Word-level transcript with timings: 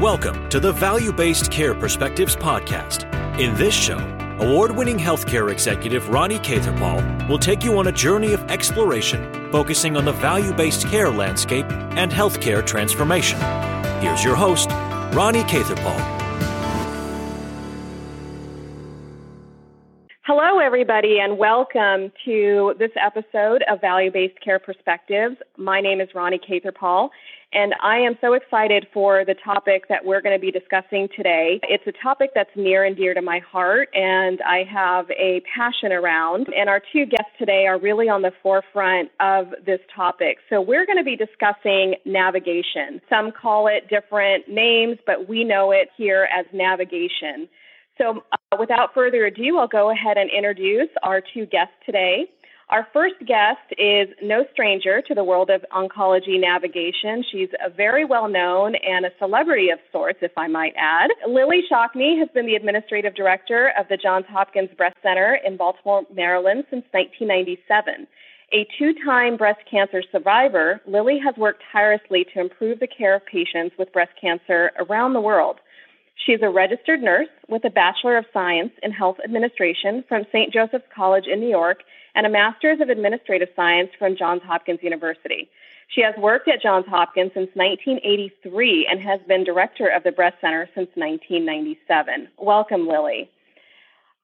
Welcome 0.00 0.48
to 0.50 0.60
the 0.60 0.70
Value 0.70 1.10
Based 1.10 1.50
Care 1.50 1.74
Perspectives 1.74 2.36
Podcast. 2.36 3.12
In 3.40 3.52
this 3.56 3.74
show, 3.74 3.98
award 4.38 4.70
winning 4.70 4.96
healthcare 4.96 5.50
executive 5.50 6.08
Ronnie 6.08 6.38
Catherpal 6.38 7.28
will 7.28 7.40
take 7.40 7.64
you 7.64 7.76
on 7.80 7.88
a 7.88 7.90
journey 7.90 8.32
of 8.32 8.40
exploration 8.48 9.50
focusing 9.50 9.96
on 9.96 10.04
the 10.04 10.12
value 10.12 10.52
based 10.52 10.86
care 10.86 11.10
landscape 11.10 11.66
and 11.96 12.12
healthcare 12.12 12.64
transformation. 12.64 13.40
Here's 14.00 14.22
your 14.22 14.36
host, 14.36 14.70
Ronnie 15.16 15.42
Catherpal. 15.42 16.18
Hello, 20.22 20.60
everybody, 20.60 21.18
and 21.18 21.38
welcome 21.38 22.12
to 22.24 22.74
this 22.78 22.92
episode 23.04 23.64
of 23.68 23.80
Value 23.80 24.12
Based 24.12 24.40
Care 24.44 24.60
Perspectives. 24.60 25.38
My 25.56 25.80
name 25.80 26.00
is 26.00 26.08
Ronnie 26.14 26.38
Catherpal, 26.38 27.08
and 27.52 27.74
I 27.82 27.98
am 27.98 28.18
so 28.20 28.34
excited 28.34 28.86
for 28.92 29.24
the 29.24 29.34
topic 29.34 29.88
that 29.88 30.04
we're 30.04 30.20
going 30.20 30.36
to 30.36 30.40
be 30.40 30.50
discussing 30.50 31.08
today. 31.16 31.60
It's 31.62 31.86
a 31.86 31.92
topic 32.02 32.30
that's 32.34 32.50
near 32.54 32.84
and 32.84 32.94
dear 32.94 33.14
to 33.14 33.22
my 33.22 33.38
heart, 33.38 33.88
and 33.94 34.40
I 34.42 34.64
have 34.70 35.10
a 35.10 35.40
passion 35.56 35.92
around. 35.92 36.48
And 36.54 36.68
our 36.68 36.82
two 36.92 37.06
guests 37.06 37.32
today 37.38 37.66
are 37.66 37.78
really 37.78 38.08
on 38.08 38.22
the 38.22 38.32
forefront 38.42 39.10
of 39.20 39.54
this 39.64 39.80
topic. 39.94 40.38
So, 40.50 40.60
we're 40.60 40.84
going 40.84 40.98
to 40.98 41.04
be 41.04 41.16
discussing 41.16 41.94
navigation. 42.04 43.00
Some 43.08 43.32
call 43.32 43.66
it 43.66 43.88
different 43.88 44.48
names, 44.48 44.98
but 45.06 45.28
we 45.28 45.44
know 45.44 45.70
it 45.70 45.88
here 45.96 46.28
as 46.36 46.44
navigation. 46.52 47.48
So, 47.96 48.22
uh, 48.32 48.56
without 48.58 48.94
further 48.94 49.24
ado, 49.26 49.58
I'll 49.58 49.68
go 49.68 49.90
ahead 49.90 50.18
and 50.18 50.30
introduce 50.30 50.88
our 51.02 51.20
two 51.20 51.46
guests 51.46 51.74
today. 51.84 52.26
Our 52.70 52.86
first 52.92 53.14
guest 53.20 53.64
is 53.78 54.08
no 54.22 54.44
stranger 54.52 55.00
to 55.00 55.14
the 55.14 55.24
world 55.24 55.48
of 55.48 55.64
oncology 55.72 56.38
navigation. 56.38 57.24
She's 57.32 57.48
a 57.64 57.70
very 57.70 58.04
well 58.04 58.28
known 58.28 58.74
and 58.74 59.06
a 59.06 59.10
celebrity 59.18 59.70
of 59.70 59.78
sorts, 59.90 60.18
if 60.20 60.32
I 60.36 60.48
might 60.48 60.74
add. 60.76 61.08
Lillie 61.26 61.62
Shockney 61.70 62.18
has 62.18 62.28
been 62.34 62.44
the 62.44 62.56
administrative 62.56 63.14
director 63.14 63.72
of 63.78 63.88
the 63.88 63.96
Johns 63.96 64.26
Hopkins 64.28 64.68
Breast 64.76 64.96
Center 65.02 65.38
in 65.46 65.56
Baltimore, 65.56 66.02
Maryland 66.14 66.64
since 66.68 66.84
1997. 66.90 68.06
A 68.52 68.66
two 68.78 68.92
time 69.02 69.38
breast 69.38 69.60
cancer 69.70 70.02
survivor, 70.12 70.82
Lillie 70.86 71.20
has 71.24 71.34
worked 71.38 71.62
tirelessly 71.72 72.26
to 72.34 72.40
improve 72.40 72.80
the 72.80 72.86
care 72.86 73.14
of 73.14 73.24
patients 73.24 73.76
with 73.78 73.92
breast 73.94 74.12
cancer 74.20 74.72
around 74.78 75.14
the 75.14 75.22
world. 75.22 75.56
She 76.26 76.32
is 76.32 76.42
a 76.42 76.50
registered 76.50 77.00
nurse 77.00 77.28
with 77.48 77.64
a 77.64 77.70
Bachelor 77.70 78.18
of 78.18 78.26
Science 78.32 78.72
in 78.82 78.90
Health 78.90 79.16
Administration 79.24 80.04
from 80.06 80.26
St. 80.32 80.52
Joseph's 80.52 80.84
College 80.94 81.24
in 81.26 81.40
New 81.40 81.48
York 81.48 81.78
and 82.18 82.26
a 82.26 82.30
Master's 82.30 82.80
of 82.80 82.88
Administrative 82.88 83.48
Science 83.54 83.90
from 83.96 84.16
Johns 84.16 84.42
Hopkins 84.44 84.80
University. 84.82 85.48
She 85.86 86.02
has 86.02 86.16
worked 86.18 86.48
at 86.48 86.60
Johns 86.60 86.84
Hopkins 86.88 87.30
since 87.32 87.48
1983 87.54 88.88
and 88.90 89.00
has 89.00 89.20
been 89.28 89.44
director 89.44 89.86
of 89.86 90.02
the 90.02 90.10
Breast 90.10 90.34
Center 90.40 90.68
since 90.74 90.88
1997. 90.96 92.26
Welcome, 92.36 92.88
Lillie. 92.88 93.30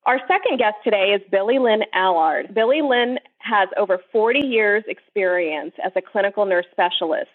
Our 0.06 0.18
second 0.26 0.58
guest 0.58 0.74
today 0.82 1.14
is 1.14 1.22
Billie 1.30 1.60
Lynn 1.60 1.84
Allard. 1.92 2.52
Billie 2.52 2.82
Lynn 2.82 3.20
has 3.38 3.68
over 3.76 4.00
40 4.10 4.40
years' 4.40 4.82
experience 4.88 5.74
as 5.82 5.92
a 5.94 6.02
clinical 6.02 6.46
nurse 6.46 6.66
specialist. 6.72 7.30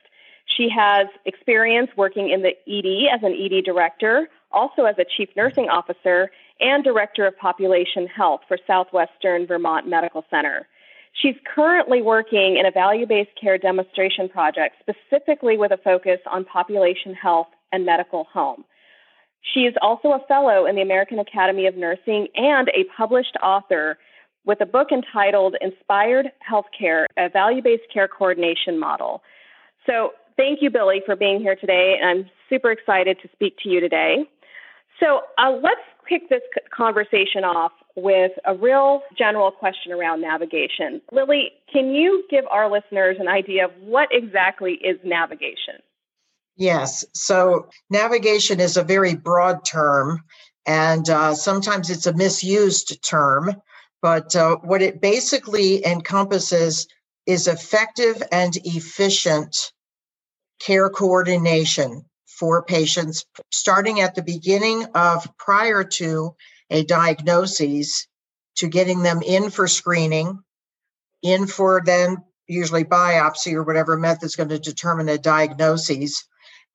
She 0.57 0.67
has 0.75 1.07
experience 1.23 1.89
working 1.95 2.31
in 2.31 2.41
the 2.41 2.52
ED 2.67 3.15
as 3.15 3.23
an 3.23 3.33
ED 3.33 3.63
director, 3.63 4.27
also 4.52 4.83
as 4.83 4.95
a 4.99 5.05
chief 5.05 5.30
nursing 5.37 5.69
officer 5.69 6.31
and 6.59 6.83
director 6.83 7.25
of 7.25 7.38
population 7.38 8.07
health 8.07 8.41
for 8.47 8.57
Southwestern 8.67 9.47
Vermont 9.47 9.88
Medical 9.88 10.25
Center. 10.29 10.67
She's 11.13 11.35
currently 11.53 12.02
working 12.02 12.57
in 12.57 12.65
a 12.65 12.71
value 12.71 13.05
based 13.05 13.31
care 13.39 13.57
demonstration 13.57 14.29
project 14.29 14.75
specifically 14.80 15.57
with 15.57 15.71
a 15.71 15.77
focus 15.77 16.19
on 16.31 16.45
population 16.45 17.13
health 17.13 17.47
and 17.71 17.85
medical 17.85 18.25
home. 18.25 18.63
She 19.53 19.61
is 19.61 19.73
also 19.81 20.09
a 20.09 20.25
fellow 20.27 20.65
in 20.65 20.75
the 20.75 20.81
American 20.81 21.19
Academy 21.19 21.65
of 21.65 21.75
Nursing 21.75 22.27
and 22.35 22.69
a 22.69 22.85
published 22.95 23.37
author 23.41 23.97
with 24.45 24.61
a 24.61 24.65
book 24.65 24.89
entitled 24.91 25.55
Inspired 25.61 26.31
Healthcare, 26.49 27.05
a 27.17 27.30
value 27.30 27.61
based 27.61 27.83
care 27.93 28.08
coordination 28.08 28.80
model. 28.80 29.21
So, 29.86 30.11
thank 30.37 30.61
you, 30.61 30.70
Billie, 30.70 31.02
for 31.05 31.15
being 31.15 31.39
here 31.39 31.55
today. 31.55 31.97
I'm 32.03 32.30
super 32.49 32.71
excited 32.71 33.17
to 33.21 33.30
speak 33.33 33.58
to 33.64 33.70
you 33.70 33.80
today. 33.80 34.30
So 34.99 35.21
uh, 35.37 35.52
let's 35.64 35.82
kick 36.08 36.30
this 36.30 36.42
conversation 36.76 37.43
off 37.43 37.71
with 37.95 38.32
a 38.45 38.55
real 38.55 39.02
general 39.17 39.52
question 39.52 39.92
around 39.92 40.21
navigation. 40.21 41.02
Lillie, 41.11 41.52
can 41.71 41.93
you 41.93 42.23
give 42.30 42.45
our 42.49 42.70
listeners 42.70 43.17
an 43.20 43.27
idea 43.27 43.65
of 43.65 43.71
what 43.82 44.09
exactly 44.11 44.73
is 44.73 44.98
navigation? 45.04 45.76
Yes. 46.58 47.05
So 47.14 47.70
navigation 47.89 48.59
is 48.59 48.76
a 48.76 48.83
very 48.83 49.15
broad 49.15 49.64
term, 49.65 50.23
and 50.65 51.09
uh, 51.09 51.36
sometimes 51.36 51.89
it's 51.89 52.08
a 52.08 52.14
misused 52.14 53.02
term. 53.04 53.55
But 54.02 54.36
uh, 54.36 54.58
what 54.58 54.82
it 54.82 55.02
basically 55.02 55.86
encompasses 55.86 56.88
is 57.26 57.48
effective 57.48 58.21
and 58.32 58.55
efficient 58.64 59.55
care 60.59 60.89
coordination 60.89 62.05
for 62.39 62.64
patients 62.64 63.26
starting 63.52 64.00
at 64.00 64.16
the 64.16 64.23
beginning 64.23 64.86
of 64.95 65.27
prior 65.38 65.83
to 65.83 66.36
a 66.70 66.83
diagnosis 66.86 68.08
to 68.55 68.67
getting 68.67 69.04
them 69.04 69.22
in 69.22 69.50
for 69.50 69.67
screening, 69.67 70.39
in 71.22 71.48
for 71.48 71.82
then 71.86 72.17
usually 72.48 72.86
biopsy 72.86 73.54
or 73.54 73.64
whatever 73.64 73.98
method 73.98 74.26
is 74.26 74.38
going 74.38 74.50
to 74.50 74.60
determine 74.60 75.10
a 75.10 75.17
diagnosis, 75.17 76.26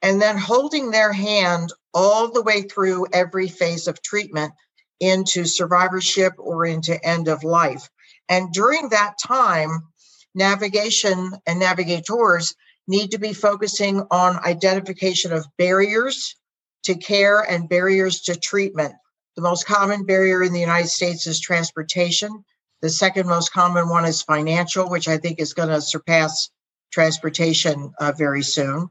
and 0.02 0.20
then 0.20 0.36
holding 0.36 0.90
their 0.90 1.12
hand 1.12 1.72
all 1.94 2.30
the 2.30 2.42
way 2.42 2.62
through 2.62 3.06
every 3.12 3.48
phase 3.48 3.88
of 3.88 4.02
treatment 4.02 4.52
into 5.00 5.44
survivorship 5.44 6.34
or 6.38 6.66
into 6.66 7.02
end 7.04 7.28
of 7.28 7.42
life. 7.42 7.88
And 8.28 8.52
during 8.52 8.90
that 8.90 9.14
time, 9.24 9.88
navigation 10.34 11.32
and 11.46 11.58
navigators 11.58 12.54
need 12.86 13.10
to 13.12 13.18
be 13.18 13.32
focusing 13.32 14.02
on 14.10 14.44
identification 14.44 15.32
of 15.32 15.46
barriers 15.58 16.36
to 16.84 16.94
care 16.94 17.40
and 17.40 17.68
barriers 17.68 18.20
to 18.22 18.36
treatment. 18.36 18.94
The 19.36 19.42
most 19.42 19.66
common 19.66 20.04
barrier 20.04 20.42
in 20.42 20.52
the 20.52 20.60
United 20.60 20.88
States 20.88 21.26
is 21.26 21.40
transportation. 21.40 22.44
The 22.82 22.90
second 22.90 23.26
most 23.26 23.52
common 23.52 23.88
one 23.88 24.04
is 24.04 24.22
financial, 24.22 24.88
which 24.88 25.08
I 25.08 25.16
think 25.16 25.40
is 25.40 25.54
going 25.54 25.70
to 25.70 25.80
surpass 25.80 26.50
transportation 26.92 27.92
uh, 27.98 28.12
very 28.16 28.42
soon. 28.42 28.88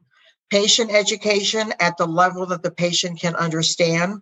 Patient 0.49 0.91
education 0.91 1.73
at 1.79 1.97
the 1.97 2.07
level 2.07 2.45
that 2.47 2.63
the 2.63 2.71
patient 2.71 3.19
can 3.19 3.35
understand. 3.35 4.21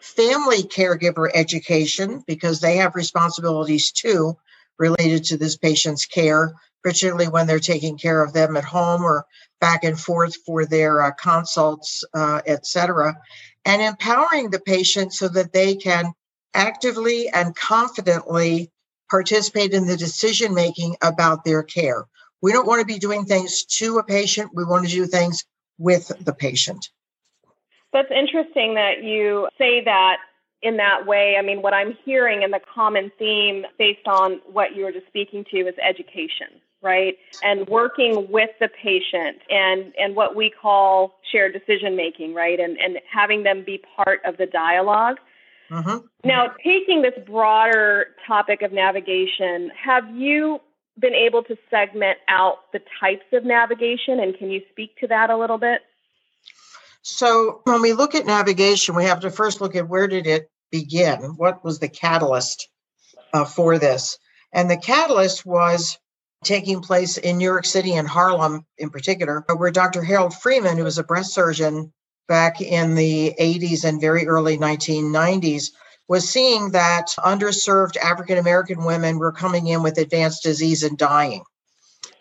Family 0.00 0.62
caregiver 0.62 1.30
education, 1.34 2.22
because 2.26 2.60
they 2.60 2.76
have 2.76 2.94
responsibilities 2.94 3.92
too 3.92 4.36
related 4.78 5.24
to 5.24 5.36
this 5.36 5.56
patient's 5.56 6.06
care 6.06 6.54
particularly 6.82 7.28
when 7.28 7.46
they're 7.46 7.58
taking 7.58 7.98
care 7.98 8.22
of 8.22 8.32
them 8.32 8.56
at 8.56 8.64
home 8.64 9.02
or 9.02 9.24
back 9.60 9.84
and 9.84 9.98
forth 9.98 10.36
for 10.46 10.64
their 10.64 11.02
uh, 11.02 11.10
consults, 11.12 12.04
uh, 12.14 12.40
etc., 12.46 13.16
and 13.64 13.82
empowering 13.82 14.50
the 14.50 14.60
patient 14.60 15.12
so 15.12 15.28
that 15.28 15.52
they 15.52 15.74
can 15.74 16.12
actively 16.54 17.28
and 17.28 17.54
confidently 17.54 18.70
participate 19.10 19.72
in 19.72 19.86
the 19.86 19.96
decision 19.96 20.54
making 20.54 20.96
about 21.02 21.44
their 21.44 21.62
care. 21.62 22.04
We 22.40 22.52
don't 22.52 22.66
want 22.66 22.80
to 22.80 22.86
be 22.86 22.98
doing 22.98 23.24
things 23.24 23.64
to 23.64 23.98
a 23.98 24.04
patient, 24.04 24.50
we 24.54 24.64
want 24.64 24.86
to 24.86 24.90
do 24.90 25.06
things 25.06 25.44
with 25.78 26.12
the 26.20 26.32
patient. 26.32 26.88
That's 27.92 28.10
interesting 28.10 28.74
that 28.74 29.02
you 29.02 29.48
say 29.58 29.82
that 29.84 30.18
in 30.62 30.76
that 30.76 31.06
way. 31.06 31.36
I 31.38 31.42
mean, 31.42 31.62
what 31.62 31.72
I'm 31.72 31.96
hearing 32.04 32.44
and 32.44 32.52
the 32.52 32.60
common 32.74 33.10
theme 33.18 33.64
based 33.78 34.06
on 34.06 34.40
what 34.50 34.74
you 34.74 34.84
were 34.84 34.92
just 34.92 35.06
speaking 35.06 35.44
to 35.50 35.58
is 35.58 35.74
education 35.82 36.60
right? 36.82 37.16
And 37.42 37.66
working 37.68 38.30
with 38.30 38.50
the 38.60 38.68
patient 38.68 39.38
and, 39.50 39.92
and 39.98 40.14
what 40.14 40.36
we 40.36 40.50
call 40.50 41.18
shared 41.30 41.52
decision 41.52 41.96
making, 41.96 42.34
right? 42.34 42.58
And, 42.60 42.78
and 42.78 42.98
having 43.12 43.42
them 43.42 43.64
be 43.64 43.82
part 43.96 44.20
of 44.24 44.36
the 44.36 44.46
dialog 44.46 45.16
mm-hmm. 45.70 46.06
Now, 46.24 46.52
taking 46.64 47.02
this 47.02 47.14
broader 47.26 48.08
topic 48.26 48.62
of 48.62 48.72
navigation, 48.72 49.70
have 49.82 50.08
you 50.14 50.60
been 50.98 51.14
able 51.14 51.42
to 51.44 51.56
segment 51.70 52.18
out 52.28 52.72
the 52.72 52.80
types 53.00 53.26
of 53.32 53.44
navigation? 53.44 54.20
And 54.20 54.36
can 54.36 54.50
you 54.50 54.62
speak 54.70 54.96
to 54.98 55.06
that 55.08 55.30
a 55.30 55.36
little 55.36 55.58
bit? 55.58 55.82
So, 57.02 57.60
when 57.64 57.80
we 57.80 57.92
look 57.92 58.14
at 58.14 58.26
navigation, 58.26 58.94
we 58.94 59.04
have 59.04 59.20
to 59.20 59.30
first 59.30 59.60
look 59.60 59.76
at 59.76 59.88
where 59.88 60.08
did 60.08 60.26
it 60.26 60.50
begin? 60.70 61.20
What 61.36 61.64
was 61.64 61.78
the 61.78 61.88
catalyst 61.88 62.68
uh, 63.32 63.44
for 63.44 63.78
this? 63.78 64.18
And 64.52 64.70
the 64.70 64.76
catalyst 64.76 65.46
was 65.46 65.98
taking 66.44 66.80
place 66.80 67.18
in 67.18 67.38
New 67.38 67.44
York 67.44 67.64
City 67.64 67.94
and 67.94 68.08
Harlem 68.08 68.64
in 68.78 68.90
particular, 68.90 69.44
where 69.56 69.70
Dr. 69.70 70.02
Harold 70.02 70.34
Freeman, 70.34 70.78
who 70.78 70.84
was 70.84 70.98
a 70.98 71.04
breast 71.04 71.34
surgeon 71.34 71.92
back 72.28 72.60
in 72.60 72.94
the 72.94 73.34
80s 73.40 73.84
and 73.84 74.00
very 74.00 74.26
early 74.26 74.58
1990s, 74.58 75.70
was 76.08 76.28
seeing 76.28 76.70
that 76.70 77.08
underserved 77.18 77.96
African 77.96 78.38
American 78.38 78.84
women 78.84 79.18
were 79.18 79.32
coming 79.32 79.66
in 79.66 79.82
with 79.82 79.98
advanced 79.98 80.42
disease 80.42 80.82
and 80.82 80.96
dying. 80.96 81.42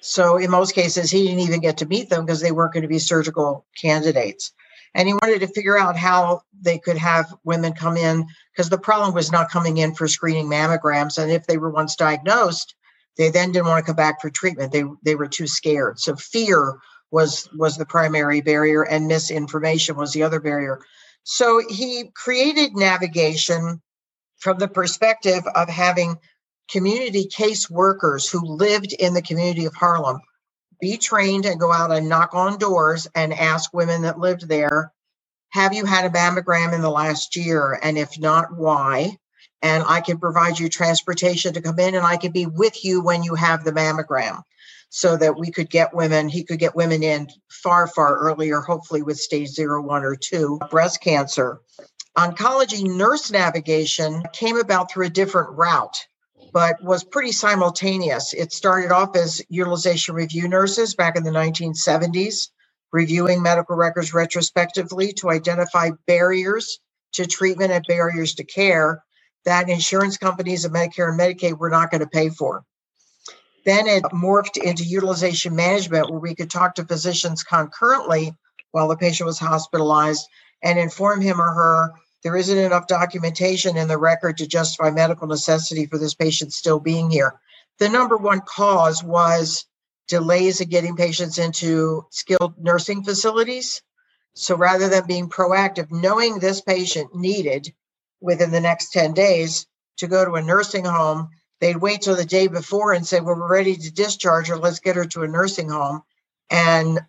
So, 0.01 0.37
in 0.37 0.51
most 0.51 0.75
cases, 0.75 1.09
he 1.09 1.23
didn't 1.23 1.39
even 1.39 1.61
get 1.61 1.77
to 1.77 1.85
meet 1.85 2.09
them 2.09 2.25
because 2.25 2.41
they 2.41 2.51
weren't 2.51 2.73
going 2.73 2.83
to 2.83 2.89
be 2.89 2.99
surgical 2.99 3.65
candidates. 3.79 4.51
And 4.93 5.07
he 5.07 5.13
wanted 5.13 5.39
to 5.41 5.47
figure 5.47 5.77
out 5.77 5.95
how 5.95 6.41
they 6.61 6.79
could 6.79 6.97
have 6.97 7.33
women 7.43 7.73
come 7.73 7.97
in 7.97 8.25
because 8.51 8.69
the 8.69 8.77
problem 8.77 9.13
was 9.13 9.31
not 9.31 9.51
coming 9.51 9.77
in 9.77 9.93
for 9.93 10.07
screening 10.07 10.49
mammograms. 10.49 11.21
And 11.21 11.31
if 11.31 11.45
they 11.45 11.57
were 11.57 11.69
once 11.69 11.95
diagnosed, 11.95 12.75
they 13.17 13.29
then 13.31 13.51
didn't 13.51 13.67
want 13.67 13.83
to 13.83 13.89
come 13.89 13.95
back 13.95 14.21
for 14.21 14.29
treatment. 14.29 14.71
They 14.71 14.83
they 15.03 15.15
were 15.15 15.27
too 15.27 15.47
scared. 15.47 15.99
So 15.99 16.15
fear 16.15 16.77
was 17.11 17.49
was 17.55 17.77
the 17.77 17.85
primary 17.85 18.41
barrier 18.41 18.83
and 18.83 19.07
misinformation 19.07 19.95
was 19.95 20.13
the 20.13 20.23
other 20.23 20.39
barrier. 20.39 20.79
So 21.23 21.61
he 21.67 22.11
created 22.15 22.75
navigation 22.75 23.81
from 24.37 24.59
the 24.59 24.67
perspective 24.67 25.43
of 25.55 25.69
having 25.69 26.17
community 26.69 27.27
case 27.27 27.69
workers 27.69 28.29
who 28.29 28.45
lived 28.45 28.93
in 28.93 29.13
the 29.13 29.21
community 29.21 29.65
of 29.65 29.75
Harlem 29.75 30.19
be 30.79 30.97
trained 30.97 31.45
and 31.45 31.59
go 31.59 31.71
out 31.71 31.91
and 31.91 32.09
knock 32.09 32.33
on 32.33 32.57
doors 32.57 33.07
and 33.15 33.33
ask 33.33 33.73
women 33.73 34.03
that 34.03 34.19
lived 34.19 34.47
there, 34.47 34.93
have 35.51 35.73
you 35.73 35.85
had 35.85 36.05
a 36.05 36.09
mammogram 36.09 36.73
in 36.73 36.81
the 36.81 36.89
last 36.89 37.35
year? 37.35 37.79
And 37.81 37.97
if 37.97 38.19
not, 38.19 38.55
why? 38.55 39.17
And 39.63 39.83
I 39.88 40.01
can 40.01 40.19
provide 40.19 40.59
you 40.59 40.69
transportation 40.69 41.54
to 41.56 41.62
come 41.62 41.80
in 41.80 41.95
and 41.95 42.06
I 42.06 42.18
can 42.18 42.31
be 42.33 42.48
with 42.48 42.86
you 42.86 43.01
when 43.04 43.24
you 43.24 43.36
have 43.36 43.63
the 43.65 43.74
mammogram 43.74 44.44
so 44.89 45.18
that 45.18 45.38
we 45.39 45.51
could 45.51 45.69
get 45.69 45.95
women, 45.95 46.30
he 46.30 46.44
could 46.45 46.59
get 46.59 46.75
women 46.75 47.04
in 47.04 47.27
far, 47.50 47.88
far 47.88 48.18
earlier, 48.19 48.62
hopefully 48.62 49.04
with 49.04 49.19
stage 49.19 49.50
zero, 49.50 49.81
one, 49.81 50.04
or 50.06 50.15
two 50.15 50.59
breast 50.71 51.01
cancer. 51.01 51.62
Oncology 52.18 52.83
nurse 52.86 53.31
navigation 53.31 54.24
came 54.33 54.57
about 54.57 54.92
through 54.92 55.07
a 55.07 55.12
different 55.12 55.51
route 55.57 55.98
but 56.53 56.83
was 56.83 57.03
pretty 57.03 57.31
simultaneous. 57.33 58.33
It 58.33 58.53
started 58.53 58.92
off 58.92 59.15
as 59.18 59.44
utilization 59.50 60.15
review 60.15 60.48
nurses 60.50 60.95
back 60.95 61.18
in 61.18 61.24
the 61.24 61.31
1970s, 61.31 62.50
reviewing 62.94 63.44
medical 63.44 63.75
records 63.77 64.13
retrospectively 64.13 65.13
to 65.15 65.31
identify 65.31 65.92
barriers 66.07 66.80
to 67.13 67.27
treatment 67.27 67.71
and 67.71 67.86
barriers 67.88 68.36
to 68.36 68.45
care 68.45 69.03
that 69.47 69.69
insurance 69.69 70.17
companies 70.17 70.65
and 70.65 70.73
Medicare 70.73 71.09
and 71.09 71.19
Medicaid 71.19 71.57
were 71.57 71.69
not 71.69 71.89
going 71.89 72.01
to 72.01 72.07
pay 72.07 72.29
for. 72.29 72.63
Then 73.65 73.88
it 73.88 74.03
morphed 74.03 74.57
into 74.57 74.83
utilization 74.83 75.55
management, 75.55 76.09
where 76.09 76.19
we 76.19 76.35
could 76.35 76.49
talk 76.49 76.75
to 76.75 76.85
physicians 76.85 77.44
concurrently 77.44 78.33
while 78.71 78.88
the 78.88 78.95
patient 78.95 79.25
was 79.25 79.39
hospitalized 79.39 80.27
and 80.63 80.77
inform 80.77 81.21
him 81.21 81.41
or 81.41 81.53
her 81.53 81.94
there 82.23 82.35
isn't 82.35 82.57
enough 82.57 82.88
documentation 82.88 83.77
in 83.77 83.88
the 83.88 83.97
record 83.97 84.38
to 84.38 84.47
justify 84.47 84.89
medical 84.89 85.27
necessity 85.27 85.85
for 85.85 85.97
this 85.97 86.13
patient 86.13 86.51
still 86.51 86.79
being 86.79 87.09
here. 87.09 87.39
The 87.79 87.89
number 87.89 88.17
one 88.17 88.41
cause 88.41 89.03
was 89.03 89.65
delays 90.07 90.59
in 90.59 90.69
getting 90.69 90.95
patients 90.95 91.38
into 91.38 92.05
skilled 92.09 92.55
nursing 92.57 93.03
facilities. 93.03 93.81
So 94.33 94.55
rather 94.55 94.89
than 94.89 95.07
being 95.07 95.29
proactive, 95.29 95.91
knowing 95.91 96.39
this 96.39 96.59
patient 96.59 97.15
needed 97.15 97.73
within 98.21 98.51
the 98.51 98.61
next 98.61 98.91
10 98.91 99.13
days 99.13 99.65
to 99.97 100.07
go 100.07 100.25
to 100.25 100.33
a 100.33 100.41
nursing 100.41 100.85
home, 100.85 101.29
they'd 101.59 101.77
wait 101.77 102.01
till 102.01 102.15
the 102.15 102.25
day 102.25 102.47
before 102.47 102.93
and 102.93 103.05
say, 103.05 103.19
Well, 103.19 103.35
we're 103.35 103.51
ready 103.51 103.75
to 103.75 103.91
discharge 103.91 104.47
her. 104.47 104.57
Let's 104.57 104.79
get 104.79 104.95
her 104.95 105.05
to 105.05 105.23
a 105.23 105.27
nursing 105.27 105.69
home. 105.69 106.01
And 106.49 106.99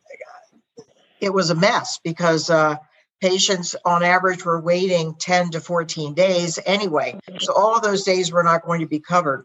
it 1.20 1.32
was 1.32 1.50
a 1.50 1.55
mess 1.55 1.99
because 2.02 2.50
uh, 2.50 2.76
patients 3.20 3.75
on 3.84 4.02
average 4.02 4.44
were 4.44 4.60
waiting 4.60 5.14
10 5.19 5.50
to 5.50 5.60
14 5.60 6.14
days 6.14 6.58
anyway. 6.64 7.19
So 7.40 7.52
all 7.52 7.81
those 7.81 8.05
days 8.05 8.32
were 8.32 8.43
not 8.43 8.64
going 8.64 8.81
to 8.81 8.87
be 8.87 9.00
covered. 9.00 9.44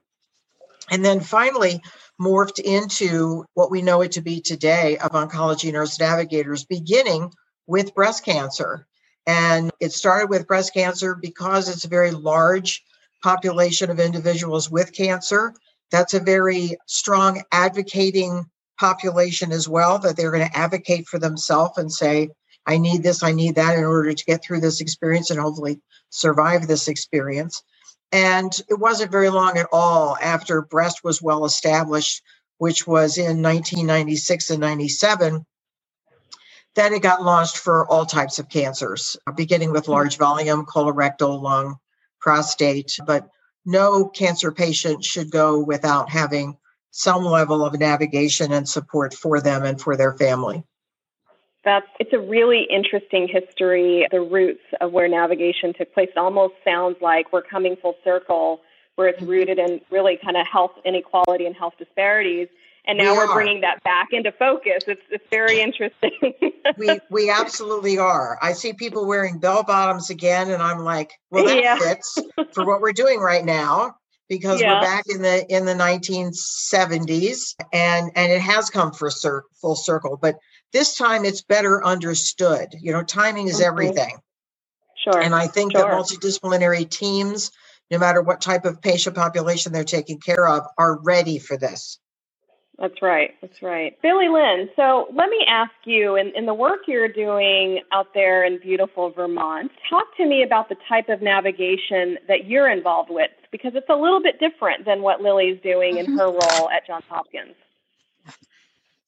And 0.90 1.04
then 1.04 1.22
finally, 1.22 1.82
morphed 2.22 2.60
into 2.60 3.46
what 3.54 3.72
we 3.72 3.82
know 3.82 4.02
it 4.02 4.14
to 4.14 4.22
be 4.22 4.42
today 4.42 4.98
of 4.98 5.12
oncology 5.12 5.72
nurse 5.72 6.00
navigators, 6.00 6.66
beginning 6.66 7.32
with 7.68 7.96
breast 7.96 8.26
cancer. 8.26 8.86
And 9.26 9.72
it 9.80 9.94
started 9.94 10.30
with 10.30 10.48
breast 10.48 10.74
cancer 10.74 11.16
because 11.16 11.70
it's 11.70 11.86
a 11.86 11.90
very 11.90 12.12
large 12.12 12.84
population 13.22 13.90
of 13.90 14.00
individuals 14.00 14.70
with 14.70 14.94
cancer. 14.94 15.54
That's 15.92 16.14
a 16.14 16.20
very 16.20 16.78
strong 16.88 17.42
advocating 17.52 18.46
population 18.80 19.52
as 19.52 19.70
well, 19.70 20.00
that 20.00 20.18
they're 20.18 20.32
going 20.32 20.48
to 20.48 20.58
advocate 20.58 21.08
for 21.08 21.20
themselves 21.20 21.78
and 21.78 21.92
say, 21.92 22.30
I 22.66 22.78
need 22.78 23.04
this, 23.04 23.24
I 23.24 23.32
need 23.32 23.56
that 23.56 23.78
in 23.78 23.84
order 23.84 24.14
to 24.14 24.26
get 24.26 24.44
through 24.44 24.62
this 24.62 24.82
experience 24.82 25.30
and 25.30 25.40
hopefully 25.40 25.80
survive 26.10 26.68
this 26.68 26.88
experience. 26.88 27.62
And 28.12 28.54
it 28.70 28.80
wasn't 28.80 29.12
very 29.12 29.30
long 29.30 29.58
at 29.58 29.68
all 29.72 30.18
after 30.22 30.62
breast 30.62 31.04
was 31.04 31.22
well 31.22 31.46
established, 31.46 32.22
which 32.58 32.86
was 32.86 33.18
in 33.18 33.42
1996 33.42 34.52
and 34.52 34.60
97, 34.60 35.46
that 36.76 36.92
it 36.92 37.02
got 37.02 37.24
launched 37.24 37.58
for 37.58 37.88
all 37.88 38.06
types 38.06 38.40
of 38.40 38.50
cancers, 38.50 39.16
beginning 39.36 39.72
with 39.72 39.88
large 39.88 40.18
volume, 40.18 40.66
colorectal, 40.66 41.42
lung, 41.42 41.78
prostate. 42.20 42.98
But 43.06 43.30
no 43.66 44.08
cancer 44.08 44.52
patient 44.52 45.04
should 45.04 45.32
go 45.32 45.64
without 45.64 46.10
having 46.10 46.58
some 46.92 47.24
level 47.24 47.66
of 47.66 47.78
navigation 47.80 48.52
and 48.52 48.68
support 48.68 49.14
for 49.14 49.42
them 49.42 49.64
and 49.64 49.80
for 49.80 49.96
their 49.98 50.14
family. 50.14 50.64
That's 51.64 51.88
it's 52.00 52.12
a 52.12 52.20
really 52.20 52.68
interesting 52.70 53.28
history, 53.28 54.06
the 54.12 54.20
roots 54.20 54.64
of 54.82 54.92
where 54.92 55.08
navigation 55.08 55.74
took 55.74 55.94
place. 55.94 56.10
It 56.12 56.18
almost 56.18 56.56
sounds 56.66 56.98
like 57.02 57.32
we're 57.32 57.42
coming 57.42 57.78
full 57.82 57.96
circle 58.04 58.62
where 58.96 59.08
it's 59.08 59.20
mm-hmm. 59.22 59.30
rooted 59.30 59.60
in 59.60 59.82
really 59.90 60.20
kind 60.24 60.38
of 60.38 60.46
health 60.46 60.74
inequality 60.86 61.46
and 61.46 61.56
health 61.56 61.74
disparities. 61.80 62.48
And 62.86 62.98
now 62.98 63.14
we 63.14 63.20
are 63.20 63.34
bringing 63.34 63.62
that 63.62 63.82
back 63.84 64.10
into 64.12 64.32
focus. 64.34 64.84
It's 64.88 65.02
it's 65.10 65.24
very 65.32 65.62
interesting. 65.62 66.12
we 66.78 67.00
we 67.10 67.30
absolutely 67.30 67.98
are. 67.98 68.38
I 68.42 68.54
see 68.54 68.74
people 68.74 69.08
wearing 69.08 69.40
bell 69.40 69.64
bottoms 69.64 70.10
again, 70.10 70.52
and 70.52 70.62
I'm 70.62 70.80
like, 70.80 71.12
well, 71.32 71.46
that 71.46 71.62
yeah. 71.62 71.78
fits 71.78 72.20
for 72.54 72.66
what 72.66 72.82
we're 72.82 72.92
doing 72.92 73.20
right 73.20 73.46
now 73.46 73.96
because 74.28 74.62
yeah. 74.62 74.76
we're 74.76 74.82
back 74.82 75.06
in 75.08 75.22
the 75.22 75.46
in 75.56 75.66
the 75.66 75.74
1970s, 75.74 77.56
and 77.72 78.12
and 78.16 78.32
it 78.32 78.42
has 78.42 78.70
come 78.70 78.92
for 78.92 79.10
cir- 79.10 79.46
full 79.62 79.76
circle. 79.76 80.18
But 80.22 80.38
this 80.74 80.98
time 80.98 81.24
it's 81.24 81.42
better 81.42 81.86
understood. 81.86 82.70
You 82.82 82.92
know, 82.92 83.04
timing 83.04 83.48
is 83.48 83.56
mm-hmm. 83.56 83.68
everything. 83.68 84.18
Sure. 85.04 85.22
And 85.22 85.36
I 85.36 85.48
think 85.48 85.72
sure. 85.74 85.82
that 85.82 85.92
multidisciplinary 85.92 86.90
teams, 86.90 87.52
no 87.92 87.98
matter 87.98 88.22
what 88.22 88.42
type 88.42 88.66
of 88.66 88.82
patient 88.82 89.16
population 89.16 89.72
they're 89.72 89.84
taking 89.84 90.20
care 90.20 90.48
of, 90.48 90.64
are 90.78 90.98
ready 90.98 91.40
for 91.40 91.58
this. 91.58 92.00
That's 92.80 93.02
right. 93.02 93.32
That's 93.42 93.62
right. 93.62 93.96
Billie 94.02 94.30
Lynn, 94.30 94.70
so 94.76 95.08
let 95.14 95.30
me 95.30 95.46
ask 95.48 95.72
you 95.86 96.16
in, 96.16 96.32
in 96.36 96.46
the 96.46 96.54
work 96.54 96.82
you're 96.88 97.08
doing 97.08 97.82
out 97.92 98.08
there 98.14 98.44
in 98.44 98.60
beautiful 98.60 99.12
Vermont, 99.12 99.72
talk 99.90 100.06
to 100.18 100.26
me 100.26 100.44
about 100.44 100.70
the 100.70 100.76
type 100.90 101.08
of 101.10 101.22
navigation 101.22 102.18
that 102.28 102.46
you're 102.46 102.70
involved 102.70 103.10
with 103.12 103.30
because 103.52 103.74
it's 103.76 103.90
a 103.90 103.96
little 103.96 104.22
bit 104.22 104.40
different 104.40 104.86
than 104.86 105.04
what 105.04 105.22
Lillie's 105.22 105.62
doing 105.62 105.98
in 105.98 106.06
her 106.18 106.26
role 106.26 106.70
at 106.72 106.86
Johns 106.88 107.06
Hopkins. 107.08 107.56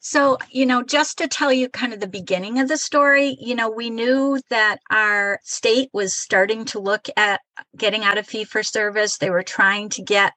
So, 0.08 0.38
you 0.52 0.68
know, 0.68 0.84
just 0.84 1.18
to 1.18 1.28
tell 1.28 1.52
you 1.52 1.68
kind 1.68 1.92
of 1.92 2.00
the 2.00 2.06
beginning 2.06 2.60
of 2.60 2.68
the 2.68 2.78
story, 2.78 3.36
you 3.42 3.56
know, 3.56 3.72
we 3.72 3.90
knew 3.90 4.40
that 4.52 4.78
our 4.92 5.40
state 5.44 5.90
was 5.94 6.16
starting 6.16 6.64
to 6.66 6.80
look 6.80 7.08
at 7.18 7.42
getting 7.76 8.04
out 8.04 8.20
of 8.20 8.28
fee 8.28 8.44
for 8.44 8.62
service. 8.62 9.18
They 9.18 9.32
were 9.32 9.42
trying 9.42 9.90
to 9.90 10.04
get 10.04 10.34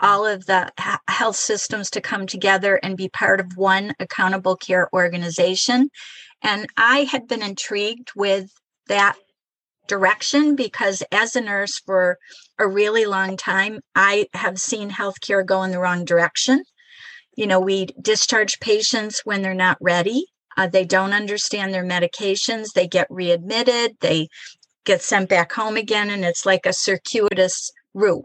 all 0.00 0.26
of 0.26 0.46
the 0.46 0.72
health 1.06 1.36
systems 1.36 1.88
to 1.90 2.00
come 2.00 2.26
together 2.26 2.80
and 2.82 2.96
be 2.96 3.08
part 3.10 3.38
of 3.38 3.56
one 3.56 3.94
accountable 4.00 4.56
care 4.56 4.88
organization. 4.92 5.88
And 6.42 6.66
I 6.76 7.04
had 7.04 7.28
been 7.28 7.44
intrigued 7.44 8.10
with 8.16 8.50
that 8.88 9.14
direction 9.86 10.56
because 10.56 11.04
as 11.12 11.36
a 11.36 11.40
nurse 11.40 11.78
for 11.86 12.18
a 12.58 12.66
really 12.66 13.04
long 13.04 13.36
time, 13.36 13.82
I 13.94 14.26
have 14.34 14.58
seen 14.58 14.90
healthcare 14.90 15.46
go 15.46 15.62
in 15.62 15.70
the 15.70 15.78
wrong 15.78 16.04
direction 16.04 16.64
you 17.36 17.46
know, 17.46 17.60
we 17.60 17.86
discharge 18.00 18.60
patients 18.60 19.22
when 19.24 19.42
they're 19.42 19.54
not 19.54 19.78
ready. 19.80 20.26
Uh, 20.56 20.66
they 20.66 20.84
don't 20.84 21.12
understand 21.12 21.72
their 21.72 21.84
medications. 21.84 22.72
They 22.74 22.86
get 22.86 23.06
readmitted. 23.10 23.96
They 24.00 24.28
get 24.84 25.02
sent 25.02 25.28
back 25.28 25.52
home 25.52 25.76
again. 25.76 26.10
And 26.10 26.24
it's 26.24 26.44
like 26.44 26.66
a 26.66 26.72
circuitous 26.72 27.70
route. 27.94 28.24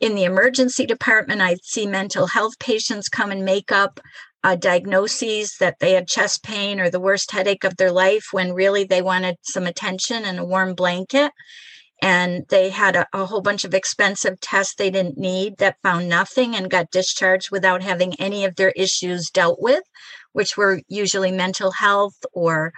In 0.00 0.14
the 0.14 0.24
emergency 0.24 0.86
department, 0.86 1.40
I 1.40 1.56
see 1.62 1.86
mental 1.86 2.26
health 2.26 2.58
patients 2.58 3.08
come 3.08 3.30
and 3.30 3.44
make 3.44 3.70
up 3.70 4.00
uh, 4.44 4.56
diagnoses 4.56 5.56
that 5.60 5.76
they 5.80 5.92
had 5.92 6.06
chest 6.06 6.42
pain 6.42 6.80
or 6.80 6.90
the 6.90 7.00
worst 7.00 7.30
headache 7.30 7.64
of 7.64 7.76
their 7.76 7.92
life 7.92 8.26
when 8.32 8.52
really 8.52 8.84
they 8.84 9.02
wanted 9.02 9.36
some 9.42 9.66
attention 9.66 10.24
and 10.24 10.38
a 10.38 10.44
warm 10.44 10.74
blanket 10.74 11.32
and 12.02 12.44
they 12.48 12.70
had 12.70 12.96
a, 12.96 13.06
a, 13.12 13.26
whole 13.26 13.40
bunch 13.40 13.64
of 13.64 13.74
expensive 13.74 14.40
tests 14.40 14.74
they 14.74 14.90
didn't 14.90 15.18
need 15.18 15.58
that 15.58 15.76
found 15.82 16.08
nothing 16.08 16.54
and 16.54 16.70
got 16.70 16.90
discharged 16.90 17.50
without 17.50 17.82
having 17.82 18.14
any 18.14 18.44
of 18.44 18.56
their 18.56 18.70
issues 18.70 19.30
dealt 19.30 19.60
with, 19.60 19.82
which 20.32 20.56
were 20.56 20.80
usually 20.88 21.32
mental 21.32 21.72
health 21.72 22.16
or 22.32 22.72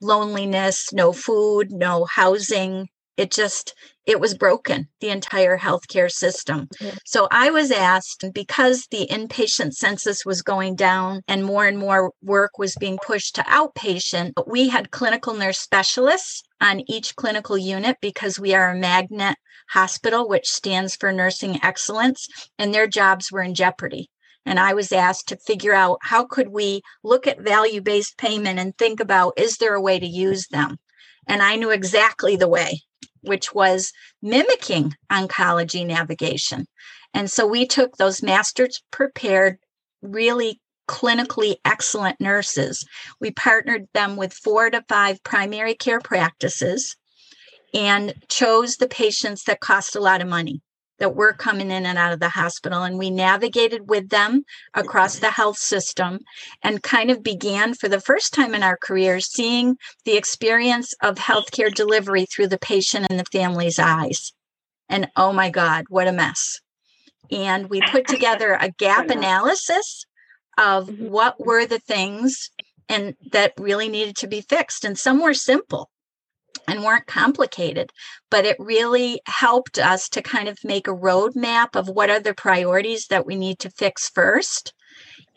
loneliness, 0.00 0.92
no 0.92 1.12
food, 1.12 1.70
no 1.70 2.06
housing, 2.06 2.88
it 3.16 3.30
just 3.30 3.74
it 4.04 4.18
was 4.18 4.34
broken 4.34 4.88
the 5.00 5.08
entire 5.08 5.58
healthcare 5.58 6.10
system 6.10 6.68
mm-hmm. 6.80 6.96
so 7.04 7.28
i 7.30 7.50
was 7.50 7.70
asked 7.70 8.24
because 8.32 8.86
the 8.90 9.06
inpatient 9.10 9.72
census 9.72 10.24
was 10.24 10.42
going 10.42 10.74
down 10.74 11.20
and 11.28 11.44
more 11.44 11.66
and 11.66 11.78
more 11.78 12.12
work 12.22 12.58
was 12.58 12.74
being 12.80 12.98
pushed 13.04 13.34
to 13.34 13.42
outpatient 13.42 14.32
we 14.46 14.68
had 14.68 14.90
clinical 14.90 15.34
nurse 15.34 15.58
specialists 15.58 16.42
on 16.62 16.88
each 16.88 17.16
clinical 17.16 17.58
unit 17.58 17.98
because 18.00 18.40
we 18.40 18.54
are 18.54 18.70
a 18.70 18.78
magnet 18.78 19.36
hospital 19.70 20.28
which 20.28 20.48
stands 20.48 20.96
for 20.96 21.12
nursing 21.12 21.58
excellence 21.62 22.26
and 22.58 22.72
their 22.72 22.86
jobs 22.86 23.30
were 23.30 23.42
in 23.42 23.54
jeopardy 23.54 24.08
and 24.46 24.58
i 24.58 24.72
was 24.72 24.92
asked 24.92 25.28
to 25.28 25.36
figure 25.36 25.74
out 25.74 25.98
how 26.02 26.24
could 26.24 26.48
we 26.48 26.80
look 27.04 27.26
at 27.26 27.40
value 27.40 27.82
based 27.82 28.16
payment 28.16 28.58
and 28.58 28.78
think 28.78 29.00
about 29.00 29.34
is 29.36 29.58
there 29.58 29.74
a 29.74 29.80
way 29.80 29.98
to 29.98 30.06
use 30.06 30.46
them 30.48 30.78
and 31.26 31.42
i 31.42 31.56
knew 31.56 31.70
exactly 31.70 32.36
the 32.36 32.48
way 32.48 32.80
which 33.22 33.54
was 33.54 33.92
mimicking 34.20 34.94
oncology 35.10 35.86
navigation. 35.86 36.66
And 37.14 37.30
so 37.30 37.46
we 37.46 37.66
took 37.66 37.96
those 37.96 38.22
masters 38.22 38.82
prepared, 38.90 39.58
really 40.02 40.60
clinically 40.88 41.56
excellent 41.64 42.20
nurses. 42.20 42.86
We 43.20 43.30
partnered 43.30 43.86
them 43.94 44.16
with 44.16 44.32
four 44.32 44.70
to 44.70 44.84
five 44.88 45.22
primary 45.22 45.74
care 45.74 46.00
practices 46.00 46.96
and 47.74 48.14
chose 48.28 48.76
the 48.76 48.88
patients 48.88 49.44
that 49.44 49.60
cost 49.60 49.96
a 49.96 50.00
lot 50.00 50.20
of 50.20 50.28
money 50.28 50.60
that 50.98 51.16
were 51.16 51.32
coming 51.32 51.70
in 51.70 51.84
and 51.84 51.98
out 51.98 52.12
of 52.12 52.20
the 52.20 52.28
hospital. 52.28 52.82
And 52.82 52.98
we 52.98 53.10
navigated 53.10 53.88
with 53.88 54.10
them 54.10 54.44
across 54.74 55.18
the 55.18 55.30
health 55.30 55.58
system 55.58 56.20
and 56.62 56.82
kind 56.82 57.10
of 57.10 57.22
began 57.22 57.74
for 57.74 57.88
the 57.88 58.00
first 58.00 58.32
time 58.32 58.54
in 58.54 58.62
our 58.62 58.78
careers 58.80 59.26
seeing 59.26 59.76
the 60.04 60.16
experience 60.16 60.94
of 61.02 61.16
healthcare 61.16 61.74
delivery 61.74 62.26
through 62.26 62.48
the 62.48 62.58
patient 62.58 63.06
and 63.10 63.18
the 63.18 63.24
family's 63.32 63.78
eyes. 63.78 64.32
And 64.88 65.08
oh 65.16 65.32
my 65.32 65.50
God, 65.50 65.86
what 65.88 66.06
a 66.06 66.12
mess. 66.12 66.60
And 67.30 67.68
we 67.68 67.80
put 67.90 68.06
together 68.06 68.56
a 68.60 68.70
gap 68.70 69.10
analysis 69.10 70.04
of 70.58 70.88
mm-hmm. 70.88 71.08
what 71.08 71.44
were 71.44 71.66
the 71.66 71.78
things 71.78 72.50
and 72.88 73.14
that 73.32 73.52
really 73.58 73.88
needed 73.88 74.16
to 74.16 74.26
be 74.26 74.40
fixed. 74.42 74.84
And 74.84 74.98
some 74.98 75.20
were 75.20 75.34
simple 75.34 75.90
and 76.68 76.84
weren't 76.84 77.06
complicated, 77.06 77.90
but 78.30 78.44
it 78.44 78.56
really 78.58 79.20
helped 79.26 79.78
us 79.78 80.08
to 80.10 80.22
kind 80.22 80.48
of 80.48 80.58
make 80.64 80.86
a 80.86 80.94
roadmap 80.94 81.74
of 81.74 81.88
what 81.88 82.10
are 82.10 82.20
the 82.20 82.34
priorities 82.34 83.06
that 83.06 83.26
we 83.26 83.34
need 83.34 83.58
to 83.60 83.70
fix 83.70 84.08
first. 84.10 84.74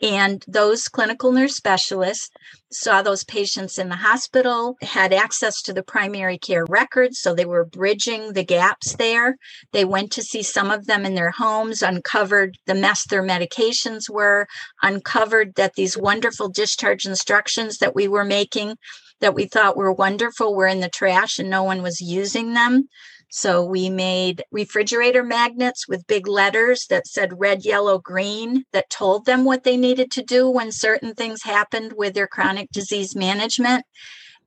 And 0.02 0.44
those 0.46 0.88
clinical 0.88 1.32
nurse 1.32 1.56
specialists 1.56 2.30
saw 2.70 3.00
those 3.00 3.24
patients 3.24 3.78
in 3.78 3.88
the 3.88 3.96
hospital, 3.96 4.76
had 4.82 5.12
access 5.12 5.62
to 5.62 5.72
the 5.72 5.82
primary 5.82 6.36
care 6.36 6.66
records. 6.66 7.20
So 7.20 7.34
they 7.34 7.46
were 7.46 7.64
bridging 7.64 8.34
the 8.34 8.44
gaps 8.44 8.96
there. 8.96 9.36
They 9.72 9.84
went 9.84 10.12
to 10.12 10.22
see 10.22 10.42
some 10.42 10.70
of 10.70 10.86
them 10.86 11.06
in 11.06 11.14
their 11.14 11.30
homes, 11.30 11.82
uncovered 11.82 12.58
the 12.66 12.74
mess 12.74 13.06
their 13.06 13.22
medications 13.22 14.10
were, 14.10 14.46
uncovered 14.82 15.54
that 15.54 15.74
these 15.74 15.96
wonderful 15.96 16.50
discharge 16.50 17.06
instructions 17.06 17.78
that 17.78 17.94
we 17.94 18.06
were 18.06 18.24
making 18.24 18.76
that 19.20 19.34
we 19.34 19.46
thought 19.46 19.76
were 19.76 19.92
wonderful 19.92 20.54
were 20.54 20.66
in 20.66 20.80
the 20.80 20.90
trash 20.90 21.38
and 21.38 21.48
no 21.48 21.62
one 21.62 21.82
was 21.82 22.00
using 22.00 22.52
them. 22.54 22.88
So 23.28 23.64
we 23.64 23.90
made 23.90 24.44
refrigerator 24.50 25.22
magnets 25.22 25.88
with 25.88 26.06
big 26.06 26.28
letters 26.28 26.86
that 26.90 27.06
said 27.06 27.40
red, 27.40 27.64
yellow, 27.64 27.98
green 27.98 28.64
that 28.72 28.88
told 28.88 29.26
them 29.26 29.44
what 29.44 29.64
they 29.64 29.76
needed 29.76 30.10
to 30.12 30.22
do 30.22 30.48
when 30.48 30.70
certain 30.70 31.14
things 31.14 31.42
happened 31.42 31.92
with 31.96 32.14
their 32.14 32.28
chronic 32.28 32.70
disease 32.70 33.16
management. 33.16 33.84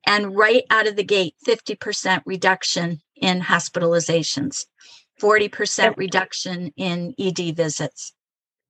And 0.08 0.36
right 0.36 0.64
out 0.70 0.88
of 0.88 0.96
the 0.96 1.04
gate, 1.04 1.36
50% 1.46 2.22
reduction 2.26 3.02
in 3.16 3.42
hospitalizations, 3.42 4.66
40% 5.22 5.98
reduction 5.98 6.72
in 6.78 7.14
ED 7.20 7.56
visits. 7.56 8.14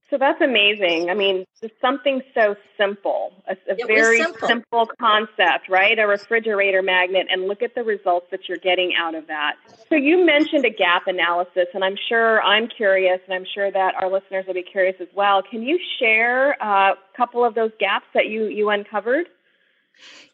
So 0.09 0.17
that's 0.17 0.41
amazing. 0.41 1.09
I 1.11 1.13
mean, 1.13 1.45
just 1.61 1.73
something 1.79 2.21
so 2.33 2.55
simple, 2.77 3.31
a, 3.47 3.55
a 3.71 3.85
very 3.85 4.17
simple. 4.17 4.47
simple. 4.47 4.89
concept, 4.99 5.69
right? 5.69 5.99
A 5.99 6.07
refrigerator 6.07 6.81
magnet, 6.81 7.27
and 7.29 7.47
look 7.47 7.61
at 7.61 7.75
the 7.75 7.83
results 7.83 8.25
that 8.31 8.49
you're 8.49 8.57
getting 8.57 8.93
out 8.99 9.13
of 9.13 9.27
that. 9.27 9.55
So 9.87 9.95
you 9.95 10.25
mentioned 10.25 10.65
a 10.65 10.71
gap 10.71 11.03
analysis, 11.05 11.67
and 11.75 11.83
I'm 11.83 11.95
sure 12.07 12.41
I'm 12.41 12.67
curious, 12.67 13.19
and 13.27 13.35
I'm 13.35 13.45
sure 13.53 13.71
that 13.71 13.93
our 14.01 14.11
listeners 14.11 14.45
will 14.47 14.55
be 14.55 14.63
curious 14.63 14.95
as 14.99 15.09
well. 15.15 15.43
Can 15.43 15.61
you 15.61 15.79
share 15.99 16.61
uh, 16.63 16.93
a 16.93 17.17
couple 17.17 17.45
of 17.45 17.53
those 17.53 17.71
gaps 17.79 18.05
that 18.15 18.27
you 18.27 18.45
you 18.45 18.69
uncovered? 18.69 19.27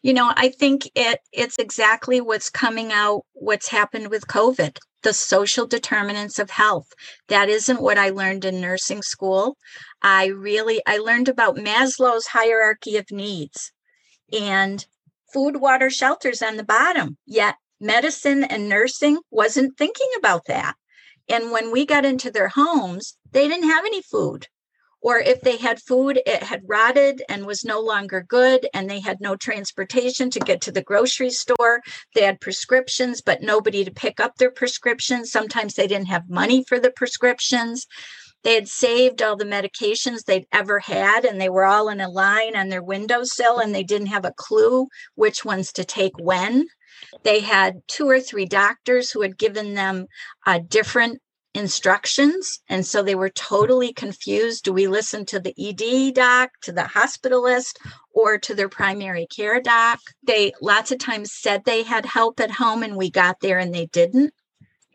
You 0.02 0.14
know, 0.14 0.32
I 0.36 0.48
think 0.48 0.88
it 0.94 1.20
it's 1.32 1.58
exactly 1.58 2.20
what's 2.20 2.50
coming 2.50 2.92
out, 2.92 3.22
what's 3.32 3.68
happened 3.68 4.08
with 4.08 4.26
COVID 4.26 4.78
the 5.06 5.12
social 5.12 5.68
determinants 5.68 6.40
of 6.40 6.50
health. 6.50 6.92
That 7.28 7.48
isn't 7.48 7.80
what 7.80 7.96
I 7.96 8.08
learned 8.10 8.44
in 8.44 8.60
nursing 8.60 9.02
school. 9.02 9.56
I 10.02 10.26
really 10.26 10.82
I 10.84 10.98
learned 10.98 11.28
about 11.28 11.54
Maslow's 11.54 12.26
hierarchy 12.26 12.96
of 12.96 13.12
needs 13.12 13.70
and 14.32 14.84
food, 15.32 15.58
water, 15.58 15.90
shelters 15.90 16.42
on 16.42 16.56
the 16.56 16.64
bottom. 16.64 17.18
Yet 17.24 17.54
medicine 17.78 18.42
and 18.42 18.68
nursing 18.68 19.18
wasn't 19.30 19.78
thinking 19.78 20.10
about 20.18 20.46
that. 20.46 20.74
And 21.28 21.52
when 21.52 21.70
we 21.70 21.86
got 21.86 22.04
into 22.04 22.32
their 22.32 22.48
homes, 22.48 23.16
they 23.30 23.46
didn't 23.46 23.70
have 23.70 23.84
any 23.84 24.02
food 24.02 24.48
or 25.06 25.20
if 25.20 25.40
they 25.40 25.56
had 25.56 25.80
food, 25.80 26.20
it 26.26 26.42
had 26.42 26.62
rotted 26.66 27.22
and 27.28 27.46
was 27.46 27.64
no 27.64 27.78
longer 27.78 28.26
good, 28.28 28.66
and 28.74 28.90
they 28.90 28.98
had 28.98 29.20
no 29.20 29.36
transportation 29.36 30.30
to 30.30 30.40
get 30.40 30.60
to 30.60 30.72
the 30.72 30.82
grocery 30.82 31.30
store. 31.30 31.80
They 32.16 32.24
had 32.24 32.40
prescriptions, 32.40 33.22
but 33.22 33.40
nobody 33.40 33.84
to 33.84 33.92
pick 33.92 34.18
up 34.18 34.34
their 34.34 34.50
prescriptions. 34.50 35.30
Sometimes 35.30 35.74
they 35.74 35.86
didn't 35.86 36.08
have 36.08 36.28
money 36.28 36.64
for 36.64 36.80
the 36.80 36.90
prescriptions. 36.90 37.86
They 38.42 38.54
had 38.54 38.66
saved 38.66 39.22
all 39.22 39.36
the 39.36 39.44
medications 39.44 40.24
they'd 40.24 40.48
ever 40.52 40.80
had, 40.80 41.24
and 41.24 41.40
they 41.40 41.50
were 41.50 41.64
all 41.64 41.88
in 41.88 42.00
a 42.00 42.08
line 42.08 42.56
on 42.56 42.68
their 42.68 42.82
windowsill, 42.82 43.60
and 43.60 43.72
they 43.72 43.84
didn't 43.84 44.08
have 44.08 44.24
a 44.24 44.34
clue 44.36 44.88
which 45.14 45.44
ones 45.44 45.72
to 45.74 45.84
take 45.84 46.18
when. 46.18 46.66
They 47.22 47.40
had 47.40 47.82
two 47.86 48.08
or 48.08 48.18
three 48.18 48.46
doctors 48.46 49.12
who 49.12 49.22
had 49.22 49.38
given 49.38 49.74
them 49.74 50.06
uh, 50.44 50.58
different 50.66 51.20
instructions. 51.56 52.60
And 52.68 52.86
so 52.86 53.02
they 53.02 53.14
were 53.14 53.30
totally 53.30 53.92
confused. 53.92 54.64
Do 54.64 54.72
we 54.72 54.86
listen 54.86 55.24
to 55.26 55.40
the 55.40 55.54
ED 55.58 56.14
doc, 56.14 56.50
to 56.62 56.72
the 56.72 56.82
hospitalist, 56.82 57.78
or 58.12 58.38
to 58.38 58.54
their 58.54 58.68
primary 58.68 59.26
care 59.26 59.60
doc? 59.60 59.98
They 60.22 60.52
lots 60.60 60.92
of 60.92 60.98
times 60.98 61.32
said 61.32 61.64
they 61.64 61.82
had 61.82 62.04
help 62.06 62.40
at 62.40 62.50
home 62.50 62.82
and 62.82 62.96
we 62.96 63.10
got 63.10 63.40
there 63.40 63.58
and 63.58 63.74
they 63.74 63.86
didn't. 63.86 64.34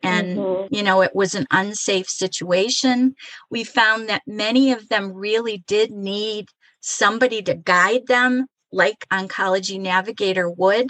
And, 0.03 0.37
mm-hmm. 0.37 0.73
you 0.73 0.83
know, 0.83 1.01
it 1.01 1.15
was 1.15 1.35
an 1.35 1.47
unsafe 1.51 2.09
situation. 2.09 3.15
We 3.49 3.63
found 3.63 4.09
that 4.09 4.23
many 4.25 4.71
of 4.71 4.89
them 4.89 5.13
really 5.13 5.63
did 5.67 5.91
need 5.91 6.47
somebody 6.79 7.41
to 7.43 7.53
guide 7.53 8.07
them, 8.07 8.47
like 8.71 9.05
Oncology 9.11 9.79
Navigator 9.79 10.49
would 10.49 10.89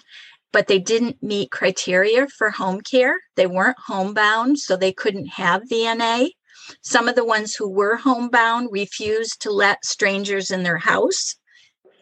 but 0.51 0.67
they 0.67 0.79
didn't 0.79 1.21
meet 1.23 1.51
criteria 1.51 2.27
for 2.27 2.49
home 2.49 2.81
care. 2.81 3.19
They 3.35 3.47
weren't 3.47 3.77
homebound, 3.85 4.59
so 4.59 4.75
they 4.75 4.91
couldn't 4.91 5.27
have 5.27 5.63
VNA. 5.71 6.29
Some 6.81 7.07
of 7.07 7.15
the 7.15 7.25
ones 7.25 7.55
who 7.55 7.69
were 7.69 7.97
homebound 7.97 8.69
refused 8.71 9.41
to 9.41 9.51
let 9.51 9.85
strangers 9.85 10.51
in 10.51 10.63
their 10.63 10.77
house. 10.77 11.35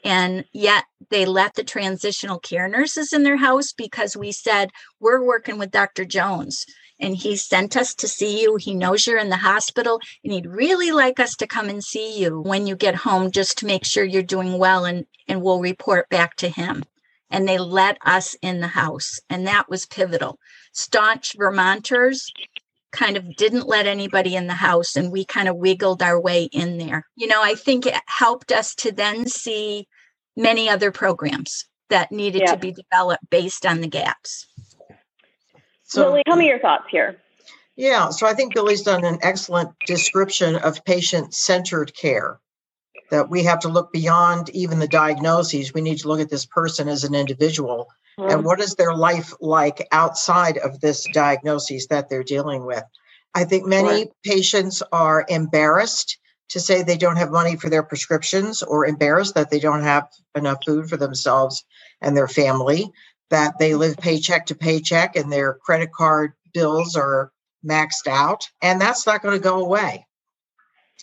And 0.03 0.45
yet 0.53 0.85
they 1.09 1.25
let 1.25 1.55
the 1.55 1.63
transitional 1.63 2.39
care 2.39 2.67
nurses 2.67 3.11
in 3.11 3.23
their 3.23 3.37
house 3.37 3.73
because 3.73 4.15
we 4.15 4.31
said, 4.31 4.71
We're 4.99 5.23
working 5.23 5.57
with 5.57 5.71
Dr. 5.71 6.05
Jones 6.05 6.65
and 7.01 7.15
he 7.15 7.35
sent 7.35 7.77
us 7.77 7.93
to 7.95 8.07
see 8.07 8.41
you. 8.41 8.55
He 8.57 8.73
knows 8.73 9.07
you're 9.07 9.17
in 9.17 9.29
the 9.29 9.37
hospital 9.37 9.99
and 10.23 10.33
he'd 10.33 10.47
really 10.47 10.91
like 10.91 11.19
us 11.19 11.35
to 11.37 11.47
come 11.47 11.69
and 11.69 11.83
see 11.83 12.17
you 12.17 12.41
when 12.41 12.67
you 12.67 12.75
get 12.75 12.95
home 12.95 13.31
just 13.31 13.57
to 13.59 13.65
make 13.65 13.85
sure 13.85 14.03
you're 14.03 14.23
doing 14.23 14.57
well 14.57 14.85
and, 14.85 15.05
and 15.27 15.41
we'll 15.41 15.61
report 15.61 16.09
back 16.09 16.35
to 16.37 16.49
him 16.49 16.83
and 17.29 17.47
they 17.47 17.57
let 17.57 17.97
us 18.05 18.35
in 18.41 18.59
the 18.59 18.67
house. 18.67 19.19
And 19.29 19.47
that 19.47 19.69
was 19.69 19.85
pivotal. 19.85 20.39
Staunch 20.73 21.35
Vermonters 21.37 22.31
kind 22.91 23.17
of 23.17 23.35
didn't 23.35 23.67
let 23.67 23.85
anybody 23.85 24.35
in 24.35 24.47
the 24.47 24.53
house, 24.53 24.95
and 24.95 25.11
we 25.11 25.25
kind 25.25 25.47
of 25.47 25.55
wiggled 25.55 26.01
our 26.01 26.19
way 26.19 26.45
in 26.51 26.77
there. 26.77 27.05
You 27.15 27.27
know, 27.27 27.41
I 27.41 27.55
think 27.55 27.85
it 27.85 27.95
helped 28.07 28.51
us 28.51 28.73
to 28.75 28.91
then 28.91 29.27
see 29.27 29.87
many 30.35 30.69
other 30.69 30.91
programs 30.91 31.65
that 31.89 32.11
needed 32.11 32.43
yeah. 32.45 32.53
to 32.53 32.57
be 32.57 32.71
developed 32.71 33.29
based 33.29 33.65
on 33.65 33.81
the 33.81 33.87
gaps. 33.87 34.47
So, 35.83 36.07
Lillie, 36.07 36.23
tell 36.25 36.35
me 36.35 36.47
your 36.47 36.59
thoughts 36.59 36.85
here. 36.89 37.17
Yeah, 37.75 38.09
so 38.09 38.27
I 38.27 38.33
think 38.33 38.53
Billie's 38.53 38.81
done 38.81 39.05
an 39.05 39.19
excellent 39.21 39.69
description 39.87 40.55
of 40.57 40.83
patient 40.85 41.33
centered 41.33 41.95
care 41.95 42.39
that 43.11 43.29
we 43.29 43.43
have 43.43 43.59
to 43.59 43.69
look 43.69 43.91
beyond 43.91 44.49
even 44.51 44.79
the 44.79 44.87
diagnoses. 44.87 45.73
We 45.73 45.81
need 45.81 45.99
to 45.99 46.07
look 46.07 46.19
at 46.19 46.29
this 46.29 46.45
person 46.45 46.87
as 46.87 47.03
an 47.03 47.15
individual 47.15 47.87
mm-hmm. 48.19 48.29
and 48.29 48.45
what 48.45 48.59
is 48.59 48.75
their 48.75 48.93
life 48.93 49.33
like 49.41 49.87
outside 49.91 50.57
of 50.57 50.79
this 50.79 51.05
diagnosis 51.13 51.87
that 51.87 52.09
they're 52.09 52.23
dealing 52.23 52.65
with. 52.65 52.83
I 53.35 53.43
think 53.43 53.65
many 53.65 54.09
patients 54.23 54.81
are 54.91 55.25
embarrassed 55.29 56.17
to 56.49 56.59
say 56.59 56.81
they 56.81 56.97
don't 56.97 57.17
have 57.17 57.31
money 57.31 57.55
for 57.55 57.69
their 57.69 57.83
prescriptions 57.83 58.63
or 58.63 58.87
embarrassed 58.87 59.35
that 59.35 59.51
they 59.51 59.59
don't 59.59 59.83
have 59.83 60.07
enough 60.35 60.59
food 60.65 60.89
for 60.89 60.97
themselves 60.97 61.63
and 62.01 62.17
their 62.17 62.27
family. 62.27 62.91
that 63.29 63.53
they 63.59 63.75
live 63.75 63.95
paycheck 63.97 64.47
to 64.47 64.55
paycheck 64.55 65.15
and 65.15 65.31
their 65.31 65.53
credit 65.53 65.91
card 65.91 66.33
bills 66.51 66.95
are 66.95 67.31
maxed 67.63 68.07
out. 68.07 68.49
And 68.61 68.81
that's 68.81 69.05
not 69.05 69.21
going 69.21 69.37
to 69.37 69.43
go 69.43 69.63
away. 69.63 70.05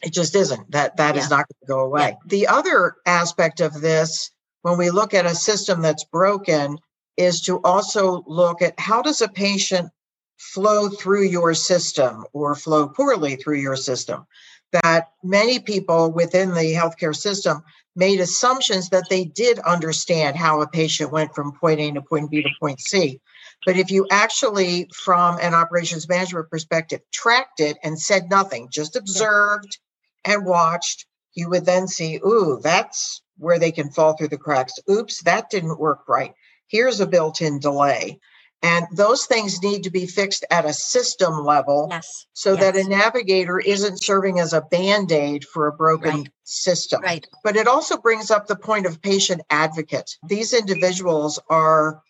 It 0.02 0.12
just 0.12 0.34
isn't. 0.34 0.70
That 0.72 0.96
that 0.98 1.14
yeah. 1.14 1.22
is 1.22 1.30
not 1.30 1.46
going 1.48 1.60
to 1.60 1.66
go 1.66 1.80
away. 1.80 2.08
Yeah. 2.10 2.14
The 2.26 2.46
other 2.48 2.96
aspect 3.06 3.60
of 3.60 3.80
this, 3.80 4.30
when 4.62 4.78
we 4.78 4.90
look 4.90 5.14
at 5.14 5.26
a 5.26 5.34
system 5.34 5.80
that's 5.80 6.04
broken, 6.04 6.78
is 7.16 7.40
to 7.42 7.60
also 7.62 8.22
look 8.26 8.62
at 8.62 8.78
how 8.78 9.02
does 9.02 9.22
a 9.22 9.28
patient 9.28 9.90
flow 10.38 10.90
through 10.90 11.24
your 11.24 11.54
system 11.54 12.24
or 12.32 12.54
flow 12.54 12.88
poorly 12.88 13.36
through 13.36 13.58
your 13.58 13.76
system. 13.76 14.26
That 14.72 15.08
many 15.22 15.60
people 15.60 16.12
within 16.12 16.52
the 16.52 16.74
healthcare 16.74 17.16
system 17.16 17.62
made 17.94 18.20
assumptions 18.20 18.90
that 18.90 19.08
they 19.08 19.24
did 19.24 19.58
understand 19.60 20.36
how 20.36 20.60
a 20.60 20.68
patient 20.68 21.10
went 21.10 21.34
from 21.34 21.52
point 21.52 21.80
A 21.80 21.90
to 21.92 22.02
point 22.02 22.30
B 22.30 22.42
to 22.42 22.50
point 22.60 22.80
C. 22.80 23.20
But 23.64 23.78
if 23.78 23.90
you 23.90 24.06
actually, 24.10 24.90
from 24.92 25.38
an 25.40 25.54
operations 25.54 26.06
management 26.06 26.50
perspective, 26.50 27.00
tracked 27.10 27.60
it 27.60 27.78
and 27.82 27.98
said 27.98 28.28
nothing, 28.28 28.68
just 28.70 28.96
observed 28.96 29.78
and 30.26 30.45
watched, 30.45 31.06
you 31.35 31.49
would 31.50 31.64
then 31.64 31.87
see, 31.88 32.16
ooh, 32.16 32.61
that's 32.62 33.23
where 33.38 33.59
they 33.59 33.73
can 33.73 33.90
fall 33.90 34.16
through 34.16 34.28
the 34.28 34.38
cracks. 34.38 34.75
Oops, 34.90 35.23
that 35.23 35.50
didn't 35.50 35.78
work 35.78 36.09
right. 36.09 36.33
Here's 36.68 37.00
a 37.00 37.06
built 37.06 37.40
in 37.40 37.59
delay. 37.61 38.18
And 38.62 38.87
those 38.92 39.26
things 39.26 39.62
need 39.62 39.83
to 39.85 39.90
be 39.90 40.06
fixed 40.06 40.45
at 40.50 40.64
a 40.64 40.73
system 40.73 41.45
level 41.45 41.88
yes. 41.90 42.26
so 42.33 42.54
yes. 42.54 42.61
that 42.61 42.76
a 42.76 42.88
navigator 42.88 43.59
isn't 43.61 44.02
serving 44.02 44.40
as 44.40 44.54
a 44.54 44.62
band 44.62 45.12
aid 45.12 45.45
for 45.45 45.66
a 45.66 45.73
broken 45.73 46.21
right. 46.21 46.28
system. 46.45 47.02
Right. 47.02 47.26
But 47.45 47.56
it 47.56 47.68
also 47.68 47.99
brings 47.99 48.30
up 48.30 48.47
the 48.47 48.56
point 48.56 48.87
of 48.87 49.02
patient 49.02 49.42
advocate. 49.50 50.11
These 50.26 50.54
individuals 50.54 51.38
are 51.50 52.02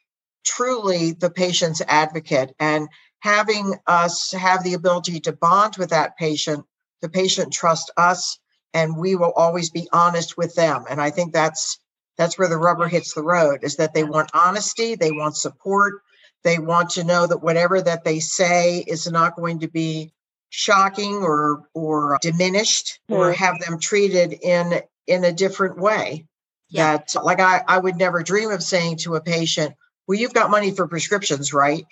truly 0.44 1.12
the 1.12 1.30
patient's 1.30 1.82
advocate 1.88 2.54
and 2.60 2.88
having 3.20 3.74
us 3.88 4.30
have 4.32 4.62
the 4.62 4.74
ability 4.74 5.20
to 5.20 5.32
bond 5.32 5.76
with 5.76 5.90
that 5.90 6.16
patient, 6.16 6.64
the 7.02 7.08
patient 7.08 7.52
trust 7.52 7.90
us 7.96 8.38
and 8.74 8.96
we 8.96 9.16
will 9.16 9.32
always 9.32 9.70
be 9.70 9.88
honest 9.92 10.36
with 10.36 10.54
them. 10.54 10.84
And 10.88 11.00
I 11.00 11.10
think 11.10 11.32
that's 11.32 11.78
that's 12.18 12.38
where 12.38 12.48
the 12.48 12.56
rubber 12.56 12.88
hits 12.88 13.14
the 13.14 13.22
road 13.22 13.60
is 13.62 13.76
that 13.76 13.94
they 13.94 14.04
want 14.04 14.30
honesty, 14.32 14.94
they 14.94 15.12
want 15.12 15.36
support, 15.36 16.02
they 16.44 16.58
want 16.58 16.90
to 16.90 17.04
know 17.04 17.26
that 17.26 17.42
whatever 17.42 17.80
that 17.80 18.04
they 18.04 18.20
say 18.20 18.78
is 18.86 19.10
not 19.10 19.36
going 19.36 19.60
to 19.60 19.68
be 19.68 20.12
shocking 20.48 21.16
or 21.16 21.62
or 21.74 22.18
diminished 22.22 23.00
or 23.08 23.32
have 23.32 23.58
them 23.60 23.78
treated 23.78 24.32
in 24.32 24.80
in 25.06 25.24
a 25.24 25.32
different 25.32 25.78
way. 25.78 26.26
Yeah. 26.68 26.98
That 26.98 27.24
like 27.24 27.40
I, 27.40 27.62
I 27.66 27.78
would 27.78 27.96
never 27.96 28.22
dream 28.22 28.50
of 28.50 28.62
saying 28.62 28.98
to 28.98 29.16
a 29.16 29.20
patient, 29.20 29.74
well, 30.06 30.18
you've 30.18 30.34
got 30.34 30.50
money 30.50 30.70
for 30.70 30.86
prescriptions, 30.86 31.52
right? 31.52 31.84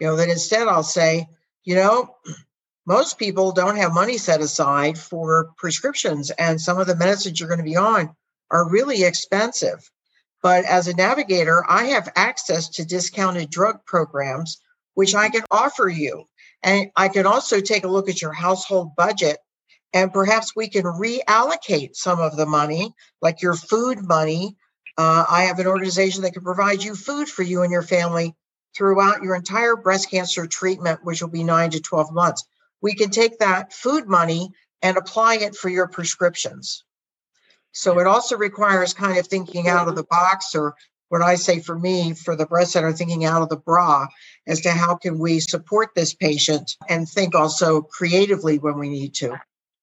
You 0.00 0.06
know, 0.08 0.16
that 0.16 0.28
instead 0.28 0.68
I'll 0.68 0.82
say, 0.82 1.26
you 1.64 1.74
know, 1.74 2.16
most 2.86 3.18
people 3.18 3.52
don't 3.52 3.76
have 3.76 3.94
money 3.94 4.18
set 4.18 4.40
aside 4.40 4.98
for 4.98 5.52
prescriptions, 5.56 6.30
and 6.30 6.60
some 6.60 6.78
of 6.78 6.86
the 6.86 6.96
medicines 6.96 7.38
you're 7.38 7.48
going 7.48 7.58
to 7.58 7.64
be 7.64 7.76
on 7.76 8.14
are 8.50 8.68
really 8.68 9.04
expensive. 9.04 9.90
But 10.42 10.64
as 10.64 10.88
a 10.88 10.96
navigator, 10.96 11.64
I 11.68 11.84
have 11.84 12.12
access 12.16 12.68
to 12.70 12.84
discounted 12.84 13.50
drug 13.50 13.84
programs, 13.86 14.60
which 14.94 15.14
I 15.14 15.28
can 15.28 15.44
offer 15.50 15.88
you. 15.88 16.24
And 16.62 16.90
I 16.96 17.08
can 17.08 17.26
also 17.26 17.60
take 17.60 17.84
a 17.84 17.88
look 17.88 18.08
at 18.08 18.20
your 18.20 18.32
household 18.32 18.94
budget 18.96 19.38
and 19.94 20.12
perhaps 20.12 20.56
we 20.56 20.68
can 20.68 20.84
reallocate 20.84 21.94
some 21.94 22.18
of 22.18 22.36
the 22.36 22.46
money, 22.46 22.94
like 23.20 23.42
your 23.42 23.54
food 23.54 23.98
money. 24.02 24.56
Uh, 24.96 25.24
I 25.28 25.44
have 25.44 25.58
an 25.58 25.66
organization 25.66 26.22
that 26.22 26.32
can 26.32 26.42
provide 26.42 26.82
you 26.82 26.94
food 26.94 27.28
for 27.28 27.42
you 27.42 27.62
and 27.62 27.70
your 27.70 27.82
family 27.82 28.34
throughout 28.76 29.22
your 29.22 29.34
entire 29.34 29.76
breast 29.76 30.10
cancer 30.10 30.46
treatment, 30.46 31.00
which 31.02 31.20
will 31.20 31.28
be 31.28 31.44
nine 31.44 31.70
to 31.70 31.80
12 31.80 32.12
months. 32.12 32.44
We 32.82 32.94
can 32.94 33.10
take 33.10 33.38
that 33.38 33.72
food 33.72 34.08
money 34.08 34.50
and 34.82 34.96
apply 34.96 35.36
it 35.36 35.54
for 35.54 35.68
your 35.68 35.88
prescriptions. 35.88 36.84
So 37.72 37.98
it 38.00 38.06
also 38.06 38.36
requires 38.36 38.92
kind 38.92 39.18
of 39.18 39.26
thinking 39.26 39.68
out 39.68 39.88
of 39.88 39.96
the 39.96 40.04
box, 40.04 40.54
or 40.54 40.74
what 41.08 41.22
I 41.22 41.36
say 41.36 41.60
for 41.60 41.78
me, 41.78 42.12
for 42.12 42.36
the 42.36 42.46
breast 42.46 42.72
center, 42.72 42.92
thinking 42.92 43.24
out 43.24 43.42
of 43.42 43.48
the 43.48 43.56
bra 43.56 44.08
as 44.46 44.60
to 44.62 44.72
how 44.72 44.96
can 44.96 45.18
we 45.18 45.40
support 45.40 45.90
this 45.94 46.12
patient 46.12 46.76
and 46.88 47.08
think 47.08 47.34
also 47.34 47.80
creatively 47.80 48.58
when 48.58 48.78
we 48.78 48.88
need 48.88 49.14
to. 49.14 49.40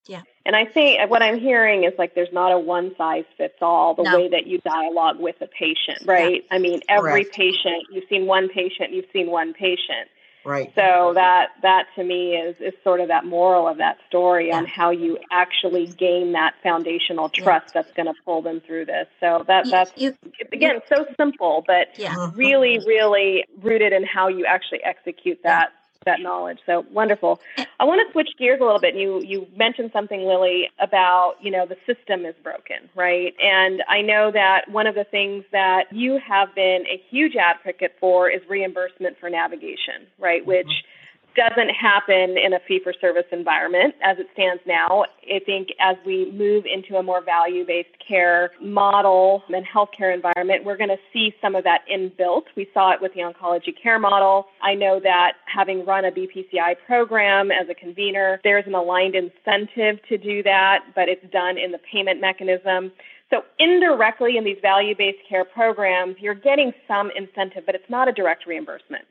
Yeah. 0.08 0.21
And 0.45 0.56
I 0.56 0.65
think 0.65 1.00
uh, 1.00 1.08
what 1.08 1.21
I'm 1.21 1.39
hearing 1.39 1.84
is 1.84 1.93
like 2.00 2.15
there's 2.15 2.34
not 2.34 2.52
a 2.52 2.58
one 2.58 2.95
size 2.97 3.26
fits 3.38 3.58
all 3.62 3.93
the 3.93 4.02
no. 4.02 4.17
way 4.17 4.30
that 4.30 4.47
you 4.47 4.58
dialogue 4.60 5.19
with 5.19 5.36
a 5.41 5.47
patient, 5.47 6.00
right? 6.06 6.43
Yeah. 6.50 6.56
I 6.56 6.58
mean, 6.58 6.82
every 6.89 7.24
Correct. 7.26 7.36
patient, 7.36 7.84
you've 7.91 8.06
seen 8.10 8.26
one 8.26 8.50
patient, 8.50 8.91
you've 8.91 9.06
seen 9.13 9.30
one 9.30 9.54
patient. 9.54 10.10
Right. 10.45 10.71
So 10.73 11.12
that 11.15 11.49
that 11.62 11.88
to 11.95 12.04
me 12.04 12.36
is 12.36 12.56
is 12.60 12.73
sort 12.84 13.02
of 13.02 13.10
that 13.10 13.25
moral 13.25 13.67
of 13.67 13.78
that 13.78 13.97
story 14.08 14.47
yeah. 14.47 14.58
on 14.58 14.65
how 14.65 14.89
you 14.89 15.17
actually 15.32 15.88
gain 15.88 16.32
that 16.32 16.54
foundational 16.63 17.30
trust 17.30 17.67
yeah. 17.67 17.82
that's 17.82 17.93
going 17.93 18.06
to 18.06 18.13
pull 18.23 18.41
them 18.41 18.62
through 18.62 18.86
this. 18.86 19.08
So 19.19 19.43
that 19.47 19.65
you, 19.65 19.71
that's 19.71 19.91
you, 19.95 20.15
again 20.52 20.75
you, 20.75 20.95
so 20.95 21.06
simple, 21.17 21.63
but 21.67 21.89
yeah. 21.97 22.32
really 22.36 22.78
mm-hmm. 22.78 22.88
really 22.88 23.45
rooted 23.62 23.91
in 23.91 24.06
how 24.06 24.30
you 24.30 24.45
actually 24.45 24.84
execute 24.84 25.39
that 25.43 25.73
that 26.06 26.22
knowledge. 26.22 26.60
So 26.66 26.86
wonderful. 26.92 27.40
I 27.80 27.86
want 27.86 28.06
to 28.06 28.12
switch 28.12 28.30
gears 28.38 28.60
a 28.62 28.64
little 28.64 28.80
bit. 28.80 28.96
You 28.96 29.22
you 29.22 29.48
mentioned 29.56 29.92
something, 29.94 30.22
Lillie, 30.22 30.70
about 30.80 31.36
you 31.42 31.52
know 31.52 31.66
the 31.66 31.78
system 31.86 32.26
is 32.26 32.36
broken, 32.44 32.90
right? 32.96 33.34
And 33.42 33.84
I 33.88 34.02
know 34.02 34.32
that 34.32 34.70
one 34.70 34.88
of 34.88 34.96
the 34.96 35.04
things 35.04 35.44
that 35.52 35.86
you 35.92 36.20
have 36.26 36.54
been 36.56 36.86
a 36.92 37.02
huge 37.10 37.36
advocate 37.36 37.96
for 38.00 38.30
is 38.30 38.42
reimbursement 38.50 39.18
for 39.20 39.30
navigation, 39.30 40.08
right? 40.20 40.46
Which 40.46 40.68
mm-hmm 40.68 40.99
doesn't 41.39 41.69
happen 41.69 42.38
in 42.38 42.54
a 42.54 42.60
fee 42.67 42.82
for 42.84 42.93
service 42.99 43.23
environment 43.32 43.95
as 44.04 44.19
it 44.19 44.28
stands 44.34 44.62
now. 44.67 45.06
I 45.23 45.39
think 45.45 45.69
as 45.80 45.95
we 46.06 46.30
move 46.32 46.65
into 46.65 46.97
a 46.97 47.04
more 47.04 47.23
value 47.23 47.65
based 47.65 47.95
care 48.06 48.52
model 48.62 49.43
and 49.47 49.65
healthcare 49.65 50.13
environment, 50.13 50.65
we're 50.65 50.75
going 50.75 50.89
to 50.89 50.99
see 51.13 51.34
some 51.41 51.56
of 51.56 51.63
that 51.63 51.82
inbuilt. 51.89 52.43
We 52.58 52.67
saw 52.73 52.91
it 52.91 53.02
with 53.02 53.13
the 53.13 53.21
oncology 53.21 53.71
care 53.82 53.99
model. 53.99 54.47
I 54.62 54.73
know 54.73 54.99
that 55.02 55.34
having 55.45 55.86
run 55.86 56.04
a 56.04 56.12
BPCI 56.12 56.75
program 56.86 57.52
as 57.52 57.69
a 57.69 57.73
convener, 57.73 58.41
there's 58.43 58.67
an 58.67 58.75
aligned 58.75 59.15
incentive 59.15 60.04
to 60.10 60.17
do 60.17 60.43
that, 60.43 60.80
but 60.93 61.08
it's 61.08 61.25
done 61.32 61.58
in 61.58 61.71
the 61.71 61.80
payment 61.91 62.19
mechanism. 62.19 62.91
So 63.30 63.43
indirectly 63.60 64.36
in 64.36 64.43
these 64.43 64.58
value-based 64.62 65.19
care 65.30 65.45
programs, 65.45 66.17
you're 66.19 66.34
getting 66.34 66.73
some 66.86 67.12
incentive, 67.15 67.63
but 67.65 67.75
it's 67.75 67.89
not 67.89 68.10
a 68.10 68.12
direct 68.12 68.45
reimbursement. 68.45 69.06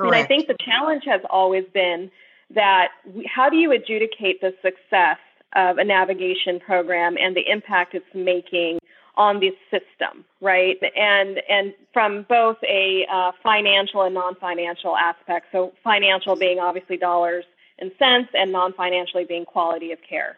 Correct. 0.00 0.14
And 0.14 0.24
I 0.24 0.26
think 0.26 0.48
the 0.48 0.56
challenge 0.64 1.04
has 1.04 1.20
always 1.28 1.64
been 1.74 2.10
that 2.54 2.88
how 3.26 3.48
do 3.50 3.56
you 3.56 3.70
adjudicate 3.72 4.40
the 4.40 4.54
success 4.62 5.18
of 5.54 5.78
a 5.78 5.84
navigation 5.84 6.58
program 6.58 7.16
and 7.20 7.36
the 7.36 7.48
impact 7.48 7.94
it's 7.94 8.06
making 8.14 8.78
on 9.16 9.40
the 9.40 9.50
system, 9.70 10.24
right? 10.40 10.78
And 10.96 11.42
and 11.48 11.74
from 11.92 12.24
both 12.28 12.56
a 12.62 13.06
uh, 13.12 13.32
financial 13.42 14.02
and 14.02 14.14
non-financial 14.14 14.96
aspect. 14.96 15.46
So 15.52 15.72
financial 15.84 16.34
being 16.34 16.58
obviously 16.58 16.96
dollars 16.96 17.44
and 17.78 17.92
cents, 17.98 18.30
and 18.34 18.52
non-financially 18.52 19.24
being 19.24 19.44
quality 19.44 19.90
of 19.92 19.98
care. 20.06 20.36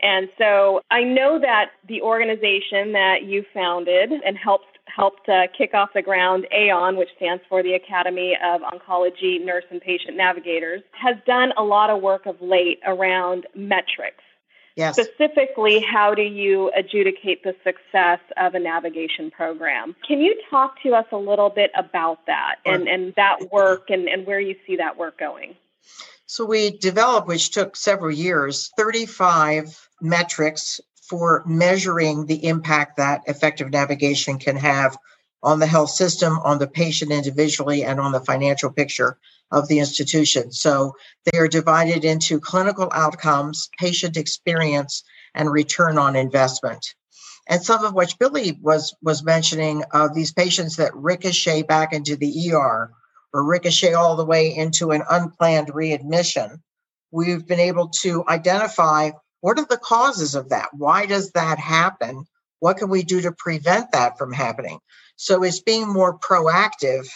And 0.00 0.28
so 0.38 0.80
I 0.90 1.02
know 1.02 1.38
that 1.40 1.70
the 1.88 2.02
organization 2.02 2.92
that 2.92 3.24
you 3.24 3.44
founded 3.52 4.12
and 4.12 4.36
helped 4.36 4.73
helped 4.94 5.28
uh, 5.28 5.46
kick 5.56 5.74
off 5.74 5.90
the 5.94 6.02
ground 6.02 6.46
AON, 6.52 6.96
which 6.96 7.08
stands 7.16 7.42
for 7.48 7.62
the 7.62 7.74
Academy 7.74 8.36
of 8.44 8.60
Oncology 8.62 9.44
Nurse 9.44 9.64
and 9.70 9.80
Patient 9.80 10.16
Navigators, 10.16 10.82
has 10.92 11.16
done 11.26 11.52
a 11.56 11.62
lot 11.62 11.90
of 11.90 12.00
work 12.02 12.26
of 12.26 12.40
late 12.40 12.80
around 12.86 13.46
metrics. 13.54 14.22
Yes. 14.76 14.96
Specifically, 14.96 15.80
how 15.80 16.14
do 16.14 16.22
you 16.22 16.70
adjudicate 16.76 17.44
the 17.44 17.54
success 17.62 18.18
of 18.36 18.54
a 18.54 18.58
navigation 18.58 19.30
program? 19.30 19.94
Can 20.06 20.20
you 20.20 20.34
talk 20.50 20.82
to 20.82 20.94
us 20.94 21.06
a 21.12 21.16
little 21.16 21.50
bit 21.50 21.70
about 21.76 22.26
that 22.26 22.56
and, 22.66 22.88
and 22.88 23.14
that 23.14 23.52
work 23.52 23.90
and, 23.90 24.08
and 24.08 24.26
where 24.26 24.40
you 24.40 24.56
see 24.66 24.76
that 24.76 24.96
work 24.96 25.18
going? 25.18 25.54
So, 26.26 26.44
we 26.44 26.70
developed, 26.78 27.28
which 27.28 27.50
took 27.50 27.76
several 27.76 28.10
years, 28.10 28.70
35 28.76 29.88
metrics 30.00 30.80
for 31.08 31.42
measuring 31.46 32.26
the 32.26 32.46
impact 32.46 32.96
that 32.96 33.22
effective 33.26 33.70
navigation 33.70 34.38
can 34.38 34.56
have 34.56 34.96
on 35.42 35.58
the 35.58 35.66
health 35.66 35.90
system, 35.90 36.38
on 36.38 36.58
the 36.58 36.66
patient 36.66 37.12
individually, 37.12 37.84
and 37.84 38.00
on 38.00 38.12
the 38.12 38.20
financial 38.20 38.70
picture 38.70 39.18
of 39.50 39.68
the 39.68 39.78
institution. 39.78 40.50
So 40.50 40.96
they 41.24 41.38
are 41.38 41.48
divided 41.48 42.04
into 42.04 42.40
clinical 42.40 42.88
outcomes, 42.92 43.68
patient 43.78 44.16
experience, 44.16 45.04
and 45.34 45.50
return 45.50 45.98
on 45.98 46.16
investment. 46.16 46.94
And 47.46 47.62
some 47.62 47.84
of 47.84 47.92
which 47.92 48.18
Billie 48.18 48.58
was 48.62 48.94
was 49.02 49.22
mentioning 49.22 49.84
of 49.92 50.14
these 50.14 50.32
patients 50.32 50.76
that 50.76 50.94
ricochet 50.94 51.62
back 51.62 51.92
into 51.92 52.16
the 52.16 52.52
ER 52.52 52.90
or 53.34 53.44
ricochet 53.44 53.92
all 53.92 54.16
the 54.16 54.24
way 54.24 54.54
into 54.54 54.92
an 54.92 55.02
unplanned 55.10 55.74
readmission. 55.74 56.62
We've 57.10 57.46
been 57.46 57.60
able 57.60 57.88
to 58.00 58.24
identify 58.26 59.10
what 59.44 59.58
are 59.58 59.66
the 59.68 59.76
causes 59.76 60.34
of 60.34 60.48
that? 60.48 60.70
Why 60.72 61.04
does 61.04 61.32
that 61.32 61.58
happen? 61.58 62.24
What 62.60 62.78
can 62.78 62.88
we 62.88 63.02
do 63.02 63.20
to 63.20 63.30
prevent 63.30 63.92
that 63.92 64.16
from 64.16 64.32
happening? 64.32 64.78
So 65.16 65.42
it's 65.42 65.60
being 65.60 65.86
more 65.86 66.18
proactive 66.18 67.06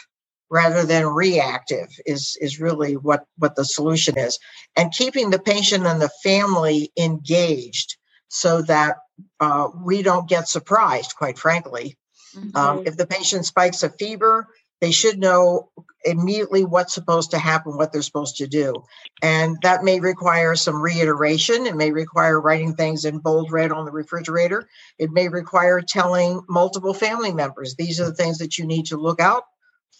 rather 0.50 0.84
than 0.84 1.06
reactive 1.06 1.88
is 2.04 2.36
is 2.38 2.60
really 2.60 2.98
what 2.98 3.24
what 3.38 3.56
the 3.56 3.64
solution 3.64 4.18
is 4.18 4.38
and 4.76 4.92
keeping 4.92 5.30
the 5.30 5.38
patient 5.38 5.86
and 5.86 6.02
the 6.02 6.10
family 6.22 6.92
engaged 6.98 7.96
so 8.28 8.60
that 8.60 8.96
uh, 9.40 9.68
we 9.82 10.02
don't 10.02 10.28
get 10.28 10.48
surprised 10.48 11.14
quite 11.16 11.38
frankly 11.38 11.96
mm-hmm. 12.36 12.54
um, 12.56 12.82
if 12.86 12.96
the 12.96 13.06
patient 13.06 13.46
spikes 13.46 13.82
a 13.82 13.88
fever 13.88 14.46
they 14.80 14.92
should 14.92 15.18
know 15.18 15.70
immediately 16.04 16.64
what's 16.64 16.94
supposed 16.94 17.32
to 17.32 17.38
happen 17.38 17.76
what 17.76 17.92
they're 17.92 18.02
supposed 18.02 18.36
to 18.36 18.46
do. 18.46 18.84
And 19.22 19.56
that 19.62 19.82
may 19.82 20.00
require 20.00 20.54
some 20.54 20.80
reiteration. 20.80 21.66
It 21.66 21.76
may 21.76 21.90
require 21.90 22.40
writing 22.40 22.74
things 22.74 23.04
in 23.04 23.18
bold 23.18 23.50
red 23.50 23.72
on 23.72 23.84
the 23.84 23.90
refrigerator. 23.90 24.68
It 24.98 25.10
may 25.10 25.28
require 25.28 25.80
telling 25.80 26.42
multiple 26.48 26.94
family 26.94 27.32
members 27.32 27.74
these 27.74 28.00
are 28.00 28.06
the 28.06 28.14
things 28.14 28.38
that 28.38 28.58
you 28.58 28.66
need 28.66 28.86
to 28.86 28.96
look 28.96 29.20
out 29.20 29.44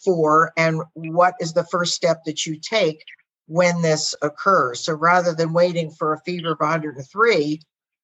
for 0.03 0.51
and 0.55 0.81
what 0.93 1.35
is 1.39 1.53
the 1.53 1.65
first 1.65 1.93
step 1.93 2.23
that 2.25 2.45
you 2.45 2.57
take 2.57 3.03
when 3.47 3.81
this 3.81 4.15
occurs. 4.21 4.79
So 4.79 4.93
rather 4.93 5.33
than 5.33 5.53
waiting 5.53 5.91
for 5.91 6.13
a 6.13 6.21
fever 6.21 6.51
of 6.51 6.59
103, 6.59 7.59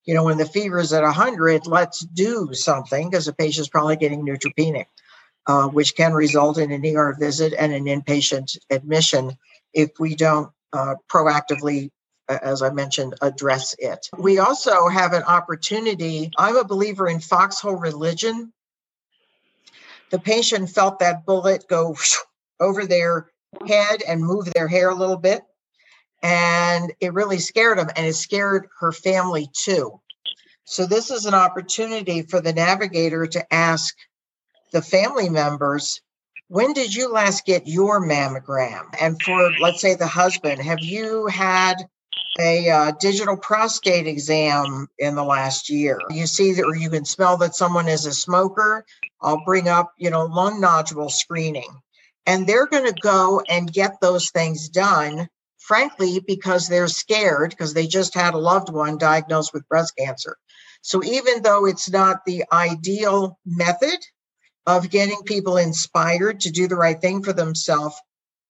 you 0.06 0.14
know, 0.14 0.24
when 0.24 0.38
the 0.38 0.46
fever 0.46 0.80
is 0.80 0.94
at 0.94 1.04
100, 1.04 1.68
let's 1.68 2.00
do 2.00 2.50
something 2.54 3.10
because 3.10 3.26
the 3.26 3.34
patient's 3.34 3.70
probably 3.70 3.96
getting 3.96 4.26
neutropenic, 4.26 4.86
uh, 5.48 5.68
which 5.68 5.96
can 5.96 6.14
result 6.14 6.58
in 6.58 6.72
an 6.72 6.86
ER 6.86 7.16
visit 7.20 7.54
and 7.58 7.74
an 7.74 7.86
inpatient 7.86 8.58
admission 8.70 9.38
if 9.74 9.92
we 10.00 10.16
don't 10.16 10.52
uh, 10.74 10.96
proactively 11.12 11.92
as 12.28 12.64
I 12.64 12.72
mentioned, 12.72 13.14
address 13.22 13.76
it. 13.78 14.10
We 14.18 14.40
also 14.40 14.88
have 14.88 15.14
an 15.14 15.22
opportunity. 15.22 16.32
I'm 16.40 16.58
a 16.58 16.64
believer 16.64 17.08
in 17.08 17.20
foxhole 17.20 17.76
religion 17.76 18.52
the 20.10 20.20
patient 20.20 20.70
felt 20.70 21.00
that 21.00 21.26
bullet 21.26 21.68
go 21.68 21.96
over 22.60 22.86
their 22.86 23.30
head 23.68 24.02
and 24.08 24.24
move 24.24 24.46
their 24.46 24.68
hair 24.68 24.90
a 24.90 24.96
little 24.96 25.18
bit. 25.18 25.42
And 26.24 26.94
it 27.00 27.14
really 27.14 27.40
scared 27.40 27.78
them, 27.78 27.90
and 27.96 28.08
it 28.08 28.14
scared 28.14 28.68
her 28.80 28.92
family 28.92 29.50
too. 29.54 30.00
So, 30.64 30.88
this 30.88 31.12
is 31.12 31.26
an 31.26 31.36
opportunity 31.36 32.24
for 32.24 32.42
the 32.42 32.54
navigator 32.54 33.28
to 33.28 33.54
ask 33.54 33.96
the 34.72 34.82
family 34.82 35.30
members 35.30 36.02
when 36.48 36.74
did 36.74 36.94
you 36.94 37.12
last 37.12 37.46
get 37.46 37.68
your 37.68 38.00
mammogram? 38.00 38.86
And 39.00 39.22
for, 39.22 39.52
let's 39.60 39.82
say, 39.82 39.96
the 39.96 40.08
husband, 40.08 40.62
have 40.62 40.80
you 40.80 41.26
had 41.28 41.76
a 42.40 42.70
uh, 42.70 42.92
digital 43.00 43.38
prostate 43.38 44.06
exam 44.06 44.88
in 45.00 45.16
the 45.16 45.24
last 45.24 45.70
year? 45.70 46.00
You 46.12 46.28
see 46.28 46.54
that, 46.54 46.66
or 46.66 46.76
you 46.76 46.90
can 46.90 47.06
smell 47.06 47.38
that 47.38 47.56
someone 47.56 47.88
is 47.88 48.06
a 48.06 48.14
smoker. 48.14 48.86
I'll 49.22 49.44
bring 49.44 49.68
up, 49.68 49.94
you 49.98 50.12
know, 50.12 50.26
lung 50.26 50.62
nodule 50.62 51.10
screening. 51.10 51.82
And 52.28 52.46
they're 52.46 52.68
going 52.68 52.86
to 52.86 53.02
go 53.02 53.42
and 53.50 53.72
get 53.72 54.00
those 54.02 54.30
things 54.30 54.70
done, 54.70 55.28
frankly, 55.58 56.20
because 56.26 56.68
they're 56.68 56.88
scared 56.88 57.52
because 57.52 57.74
they 57.74 57.88
just 57.88 58.14
had 58.14 58.36
a 58.36 58.40
loved 58.40 58.72
one 58.72 58.98
diagnosed 58.98 59.54
with 59.54 59.68
breast 59.68 59.94
cancer. 59.98 60.38
So 60.82 61.04
even 61.04 61.42
though 61.42 61.66
it's 61.66 61.90
not 61.90 62.26
the 62.26 62.46
ideal 62.52 63.40
method 63.46 63.98
of 64.68 64.90
getting 64.90 65.22
people 65.24 65.58
inspired 65.58 66.42
to 66.42 66.52
do 66.52 66.68
the 66.68 66.76
right 66.76 67.00
thing 67.00 67.24
for 67.24 67.34
themselves, 67.34 67.96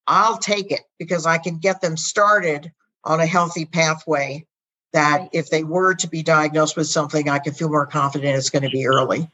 I'll 0.08 0.38
take 0.38 0.72
it 0.72 0.82
because 0.98 1.26
I 1.26 1.38
can 1.38 1.58
get 1.58 1.82
them 1.82 1.98
started 1.98 2.72
on 3.04 3.20
a 3.20 3.26
healthy 3.26 3.66
pathway 3.66 4.46
that 4.94 5.30
if 5.34 5.50
they 5.50 5.64
were 5.64 5.94
to 5.96 6.08
be 6.08 6.24
diagnosed 6.24 6.78
with 6.78 6.88
something, 6.88 7.28
I 7.28 7.40
can 7.40 7.54
feel 7.54 7.70
more 7.70 7.86
confident 7.86 8.38
it's 8.38 8.50
going 8.50 8.64
to 8.64 8.70
be 8.70 8.88
early. 8.88 9.30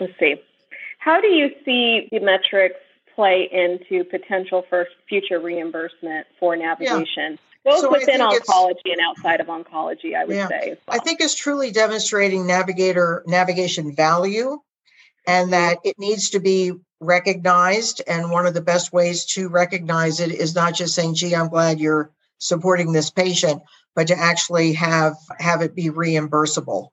Let's 0.00 0.12
see. 0.18 0.36
How 0.98 1.20
do 1.20 1.28
you 1.28 1.50
see 1.64 2.08
the 2.10 2.20
metrics 2.20 2.76
play 3.14 3.48
into 3.52 4.04
potential 4.04 4.64
for 4.68 4.86
future 5.08 5.38
reimbursement 5.38 6.26
for 6.40 6.56
navigation? 6.56 7.32
Yeah. 7.32 7.36
Both 7.64 7.80
so 7.80 7.90
within 7.90 8.20
oncology 8.20 8.92
and 8.92 9.00
outside 9.00 9.40
of 9.40 9.48
oncology, 9.48 10.14
I 10.14 10.24
would 10.24 10.36
yeah, 10.36 10.48
say. 10.48 10.78
Well. 10.86 10.96
I 10.96 10.98
think 11.00 11.20
it's 11.20 11.34
truly 11.34 11.70
demonstrating 11.70 12.46
navigator 12.46 13.22
navigation 13.26 13.94
value 13.94 14.60
and 15.28 15.52
that 15.52 15.78
it 15.84 15.98
needs 15.98 16.30
to 16.30 16.40
be 16.40 16.72
recognized. 17.00 18.02
And 18.08 18.30
one 18.30 18.46
of 18.46 18.54
the 18.54 18.62
best 18.62 18.92
ways 18.92 19.26
to 19.26 19.48
recognize 19.48 20.18
it 20.18 20.32
is 20.32 20.54
not 20.54 20.74
just 20.74 20.94
saying, 20.94 21.14
gee, 21.14 21.36
I'm 21.36 21.48
glad 21.48 21.78
you're 21.78 22.10
supporting 22.38 22.92
this 22.92 23.10
patient, 23.10 23.62
but 23.94 24.08
to 24.08 24.18
actually 24.18 24.72
have 24.72 25.14
have 25.38 25.60
it 25.60 25.76
be 25.76 25.90
reimbursable. 25.90 26.88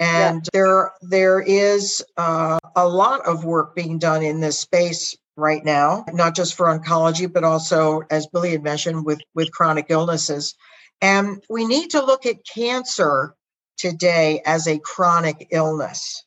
And 0.00 0.36
yeah. 0.36 0.50
there, 0.52 0.92
there 1.02 1.40
is 1.40 2.04
uh, 2.16 2.58
a 2.74 2.88
lot 2.88 3.26
of 3.26 3.44
work 3.44 3.74
being 3.74 3.98
done 3.98 4.22
in 4.22 4.40
this 4.40 4.58
space 4.58 5.16
right 5.36 5.64
now, 5.64 6.04
not 6.12 6.36
just 6.36 6.54
for 6.54 6.66
oncology, 6.66 7.30
but 7.30 7.44
also, 7.44 8.02
as 8.10 8.28
Billie 8.28 8.52
had 8.52 8.62
mentioned, 8.62 9.04
with, 9.04 9.18
with 9.34 9.50
chronic 9.50 9.86
illnesses. 9.88 10.54
And 11.02 11.42
we 11.50 11.66
need 11.66 11.90
to 11.90 12.04
look 12.04 12.26
at 12.26 12.46
cancer 12.46 13.34
today 13.76 14.40
as 14.46 14.68
a 14.68 14.78
chronic 14.78 15.48
illness. 15.50 16.24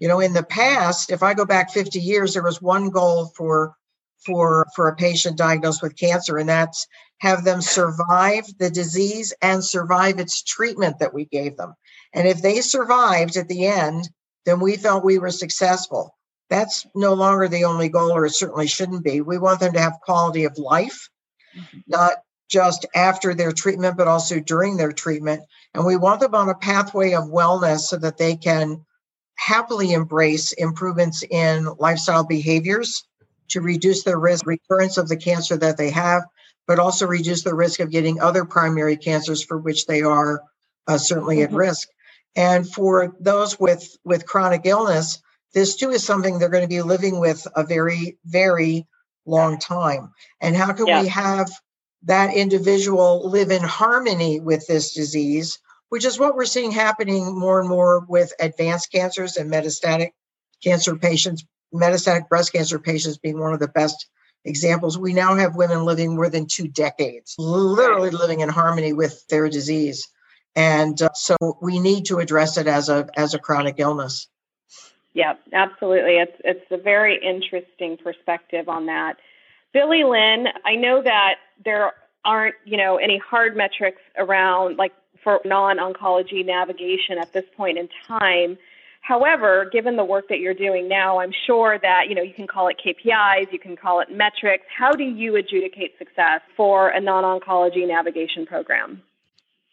You 0.00 0.08
know, 0.08 0.20
in 0.20 0.32
the 0.32 0.42
past, 0.42 1.12
if 1.12 1.22
I 1.22 1.34
go 1.34 1.44
back 1.44 1.70
50 1.70 2.00
years, 2.00 2.34
there 2.34 2.42
was 2.42 2.60
one 2.60 2.90
goal 2.90 3.32
for 3.36 3.74
for 4.24 4.66
for 4.74 4.88
a 4.88 4.96
patient 4.96 5.38
diagnosed 5.38 5.82
with 5.82 5.96
cancer, 5.96 6.38
and 6.38 6.48
that's 6.48 6.86
have 7.18 7.44
them 7.44 7.60
survive 7.60 8.46
the 8.58 8.70
disease 8.70 9.32
and 9.42 9.62
survive 9.62 10.18
its 10.18 10.42
treatment 10.42 10.98
that 10.98 11.14
we 11.14 11.26
gave 11.26 11.56
them. 11.56 11.74
And 12.14 12.26
if 12.26 12.40
they 12.40 12.60
survived 12.60 13.36
at 13.36 13.48
the 13.48 13.66
end, 13.66 14.08
then 14.46 14.58
we 14.60 14.76
felt 14.76 15.04
we 15.04 15.18
were 15.18 15.30
successful. 15.30 16.16
That's 16.48 16.86
no 16.94 17.12
longer 17.12 17.46
the 17.46 17.64
only 17.64 17.88
goal, 17.88 18.10
or 18.10 18.26
it 18.26 18.34
certainly 18.34 18.66
shouldn't 18.66 19.04
be. 19.04 19.20
We 19.20 19.38
want 19.38 19.60
them 19.60 19.74
to 19.74 19.80
have 19.80 20.00
quality 20.02 20.44
of 20.44 20.58
life, 20.58 21.08
mm-hmm. 21.56 21.78
not 21.86 22.14
just 22.48 22.86
after 22.94 23.34
their 23.34 23.52
treatment, 23.52 23.96
but 23.96 24.08
also 24.08 24.40
during 24.40 24.76
their 24.76 24.92
treatment. 24.92 25.42
And 25.74 25.84
we 25.84 25.96
want 25.96 26.20
them 26.20 26.34
on 26.34 26.48
a 26.48 26.54
pathway 26.54 27.12
of 27.12 27.24
wellness 27.24 27.80
so 27.80 27.96
that 27.98 28.18
they 28.18 28.34
can 28.34 28.84
happily 29.40 29.92
embrace 29.92 30.52
improvements 30.52 31.22
in 31.22 31.66
lifestyle 31.78 32.24
behaviors 32.24 33.04
to 33.48 33.62
reduce 33.62 34.04
their 34.04 34.18
risk 34.18 34.46
recurrence 34.46 34.98
of 34.98 35.08
the 35.08 35.16
cancer 35.16 35.56
that 35.56 35.78
they 35.78 35.90
have, 35.90 36.22
but 36.66 36.78
also 36.78 37.06
reduce 37.06 37.42
the 37.42 37.54
risk 37.54 37.80
of 37.80 37.90
getting 37.90 38.20
other 38.20 38.44
primary 38.44 38.98
cancers 38.98 39.42
for 39.42 39.56
which 39.56 39.86
they 39.86 40.02
are 40.02 40.42
uh, 40.86 40.98
certainly 40.98 41.38
mm-hmm. 41.38 41.54
at 41.54 41.58
risk. 41.58 41.88
And 42.36 42.70
for 42.70 43.16
those 43.18 43.58
with, 43.58 43.96
with 44.04 44.26
chronic 44.26 44.62
illness, 44.66 45.22
this 45.54 45.74
too 45.74 45.90
is 45.90 46.04
something 46.04 46.38
they're 46.38 46.50
going 46.50 46.62
to 46.62 46.68
be 46.68 46.82
living 46.82 47.18
with 47.18 47.46
a 47.56 47.64
very, 47.64 48.18
very 48.26 48.86
long 49.24 49.58
time. 49.58 50.12
And 50.42 50.54
how 50.54 50.74
can 50.74 50.86
yeah. 50.86 51.00
we 51.00 51.08
have 51.08 51.50
that 52.04 52.34
individual 52.34 53.28
live 53.28 53.50
in 53.50 53.62
harmony 53.62 54.38
with 54.38 54.66
this 54.66 54.92
disease, 54.92 55.58
which 55.90 56.04
is 56.04 56.18
what 56.18 56.34
we're 56.34 56.46
seeing 56.46 56.70
happening 56.70 57.38
more 57.38 57.60
and 57.60 57.68
more 57.68 58.00
with 58.08 58.32
advanced 58.40 58.90
cancers 58.90 59.36
and 59.36 59.52
metastatic 59.52 60.12
cancer 60.62 60.96
patients, 60.96 61.44
metastatic 61.74 62.28
breast 62.28 62.52
cancer 62.52 62.78
patients 62.78 63.18
being 63.18 63.38
one 63.38 63.52
of 63.52 63.60
the 63.60 63.68
best 63.68 64.08
examples. 64.44 64.96
We 64.96 65.12
now 65.12 65.34
have 65.34 65.56
women 65.56 65.84
living 65.84 66.14
more 66.14 66.30
than 66.30 66.46
two 66.46 66.68
decades, 66.68 67.34
literally 67.38 68.10
living 68.10 68.40
in 68.40 68.48
harmony 68.48 68.92
with 68.92 69.26
their 69.28 69.48
disease. 69.48 70.08
And 70.56 71.00
uh, 71.02 71.10
so 71.14 71.36
we 71.60 71.78
need 71.80 72.06
to 72.06 72.18
address 72.18 72.56
it 72.56 72.66
as 72.66 72.88
a 72.88 73.08
as 73.16 73.34
a 73.34 73.38
chronic 73.38 73.76
illness. 73.78 74.28
Yeah 75.12 75.34
absolutely. 75.52 76.16
It's 76.16 76.36
it's 76.44 76.70
a 76.70 76.76
very 76.76 77.20
interesting 77.22 77.96
perspective 77.96 78.68
on 78.68 78.86
that. 78.86 79.16
Billie 79.72 80.02
lynn 80.02 80.48
i 80.64 80.74
know 80.74 81.00
that 81.00 81.36
there 81.64 81.92
aren't 82.24 82.56
you 82.64 82.76
know 82.76 82.96
any 82.96 83.18
hard 83.18 83.56
metrics 83.56 84.02
around 84.18 84.76
like 84.76 84.92
for 85.22 85.40
non-oncology 85.44 86.44
navigation 86.44 87.18
at 87.18 87.32
this 87.32 87.44
point 87.56 87.78
in 87.78 87.88
time. 88.06 88.58
However 89.02 89.68
given 89.72 89.96
the 89.96 90.04
work 90.04 90.28
that 90.28 90.40
you're 90.40 90.54
doing 90.54 90.86
now 90.86 91.18
i'm 91.18 91.32
sure 91.46 91.78
that 91.80 92.08
you 92.08 92.14
know 92.14 92.22
you 92.22 92.34
can 92.34 92.46
call 92.46 92.68
it 92.68 92.76
kpis 92.84 93.50
you 93.50 93.58
can 93.58 93.76
call 93.76 94.00
it 94.00 94.10
metrics. 94.10 94.64
How 94.76 94.92
do 94.92 95.04
you 95.04 95.36
adjudicate 95.36 95.96
success 95.98 96.42
for 96.56 96.88
a 96.88 97.00
non-oncology 97.00 97.86
navigation 97.88 98.46
program? 98.46 99.02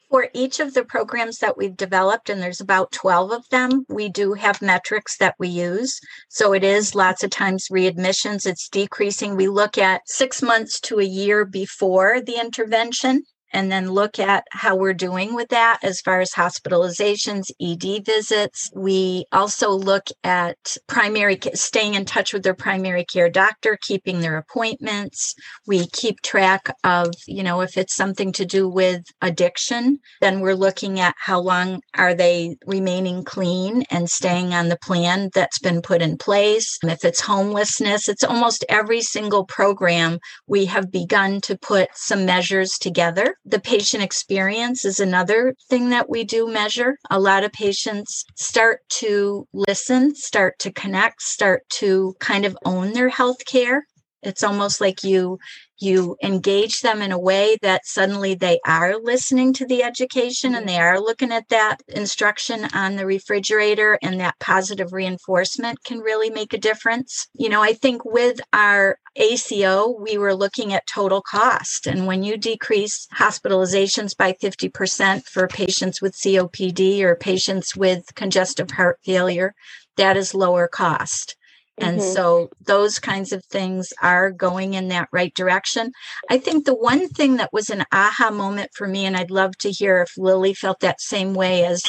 For 0.09 0.29
each 0.33 0.61
of 0.61 0.73
the 0.73 0.85
programs 0.85 1.39
that 1.39 1.57
we've 1.57 1.75
developed, 1.75 2.29
and 2.29 2.41
there's 2.41 2.61
about 2.61 2.93
12 2.93 3.31
of 3.31 3.49
them, 3.49 3.85
we 3.89 4.07
do 4.07 4.33
have 4.35 4.61
metrics 4.61 5.17
that 5.17 5.35
we 5.37 5.49
use. 5.49 5.99
So 6.29 6.53
it 6.53 6.63
is 6.63 6.95
lots 6.95 7.25
of 7.25 7.29
times 7.29 7.67
readmissions, 7.69 8.45
it's 8.45 8.69
decreasing. 8.69 9.35
We 9.35 9.49
look 9.49 9.77
at 9.77 10.07
six 10.07 10.41
months 10.41 10.79
to 10.81 10.99
a 10.99 11.03
year 11.03 11.43
before 11.43 12.21
the 12.21 12.39
intervention 12.39 13.23
and 13.53 13.71
then 13.71 13.91
look 13.91 14.19
at 14.19 14.45
how 14.51 14.75
we're 14.75 14.93
doing 14.93 15.33
with 15.33 15.49
that 15.49 15.79
as 15.83 16.01
far 16.01 16.19
as 16.19 16.31
hospitalizations, 16.31 17.51
ED 17.61 18.05
visits. 18.05 18.69
We 18.75 19.25
also 19.31 19.71
look 19.71 20.07
at 20.23 20.57
primary 20.87 21.39
staying 21.53 21.93
in 21.93 22.05
touch 22.05 22.33
with 22.33 22.43
their 22.43 22.53
primary 22.53 23.05
care 23.05 23.29
doctor, 23.29 23.77
keeping 23.81 24.19
their 24.19 24.37
appointments. 24.37 25.33
We 25.65 25.87
keep 25.87 26.21
track 26.21 26.69
of, 26.83 27.11
you 27.27 27.43
know, 27.43 27.61
if 27.61 27.77
it's 27.77 27.95
something 27.95 28.31
to 28.33 28.45
do 28.45 28.67
with 28.67 29.03
addiction, 29.21 29.99
then 30.21 30.41
we're 30.41 30.55
looking 30.55 30.99
at 30.99 31.15
how 31.17 31.39
long 31.39 31.81
are 31.95 32.13
they 32.13 32.57
remaining 32.65 33.23
clean 33.23 33.83
and 33.89 34.09
staying 34.09 34.53
on 34.53 34.69
the 34.69 34.77
plan 34.77 35.29
that's 35.33 35.59
been 35.59 35.81
put 35.81 36.01
in 36.01 36.17
place. 36.17 36.77
If 36.83 37.05
it's 37.05 37.21
homelessness, 37.21 38.09
it's 38.09 38.23
almost 38.23 38.65
every 38.69 39.01
single 39.01 39.45
program 39.45 40.19
we 40.47 40.65
have 40.65 40.91
begun 40.91 41.41
to 41.41 41.57
put 41.57 41.89
some 41.93 42.25
measures 42.25 42.71
together 42.79 43.35
the 43.47 43.59
patient 43.59 44.03
experience 44.03 44.83
is 44.83 44.99
another 44.99 45.55
thing 45.69 45.89
that 45.89 46.09
we 46.09 46.25
do 46.25 46.47
measure. 46.47 46.97
A 47.09 47.19
lot 47.19 47.45
of 47.45 47.53
patients 47.53 48.25
start 48.35 48.81
to 48.89 49.47
listen, 49.53 50.13
start 50.15 50.59
to 50.59 50.71
connect, 50.71 51.21
start 51.21 51.63
to 51.69 52.13
kind 52.19 52.45
of 52.45 52.57
own 52.65 52.91
their 52.91 53.07
health 53.07 53.45
care. 53.45 53.85
It's 54.21 54.43
almost 54.43 54.81
like 54.81 55.03
you 55.03 55.37
you 55.79 56.17
engage 56.23 56.81
them 56.81 57.01
in 57.01 57.11
a 57.11 57.19
way 57.19 57.57
that 57.61 57.85
suddenly 57.85 58.35
they 58.35 58.59
are 58.65 58.97
listening 58.99 59.53
to 59.53 59.65
the 59.65 59.83
education 59.83 60.55
and 60.55 60.65
mm-hmm. 60.65 60.75
they 60.75 60.79
are 60.79 60.99
looking 60.99 61.31
at 61.31 61.47
that 61.49 61.81
instruction 61.87 62.67
on 62.73 62.95
the 62.95 63.05
refrigerator 63.05 63.97
and 64.01 64.19
that 64.19 64.39
positive 64.39 64.93
reinforcement 64.93 65.83
can 65.83 65.99
really 65.99 66.29
make 66.29 66.53
a 66.53 66.57
difference. 66.57 67.27
You 67.33 67.49
know, 67.49 67.61
I 67.61 67.73
think 67.73 68.03
with 68.05 68.39
our 68.53 68.97
ACO, 69.15 69.95
we 69.99 70.17
were 70.17 70.35
looking 70.35 70.73
at 70.73 70.87
total 70.87 71.21
cost. 71.21 71.87
And 71.87 72.05
when 72.05 72.23
you 72.23 72.37
decrease 72.37 73.07
hospitalizations 73.15 74.15
by 74.15 74.33
50% 74.33 75.25
for 75.25 75.47
patients 75.47 76.01
with 76.01 76.15
COPD 76.15 77.01
or 77.01 77.15
patients 77.15 77.75
with 77.75 78.13
congestive 78.15 78.71
heart 78.71 78.99
failure, 79.03 79.55
that 79.95 80.17
is 80.17 80.35
lower 80.35 80.67
cost. 80.67 81.36
And 81.79 81.99
mm-hmm. 81.99 82.13
so 82.13 82.49
those 82.65 82.99
kinds 82.99 83.31
of 83.31 83.45
things 83.45 83.93
are 84.01 84.31
going 84.31 84.73
in 84.73 84.87
that 84.87 85.09
right 85.11 85.33
direction. 85.35 85.91
I 86.29 86.37
think 86.37 86.65
the 86.65 86.75
one 86.75 87.07
thing 87.09 87.37
that 87.37 87.53
was 87.53 87.69
an 87.69 87.85
aha 87.91 88.31
moment 88.31 88.71
for 88.73 88.87
me, 88.87 89.05
and 89.05 89.15
I'd 89.15 89.31
love 89.31 89.57
to 89.59 89.71
hear 89.71 90.01
if 90.01 90.17
Lillie 90.17 90.53
felt 90.53 90.79
that 90.79 91.01
same 91.01 91.33
way 91.33 91.65
as 91.65 91.83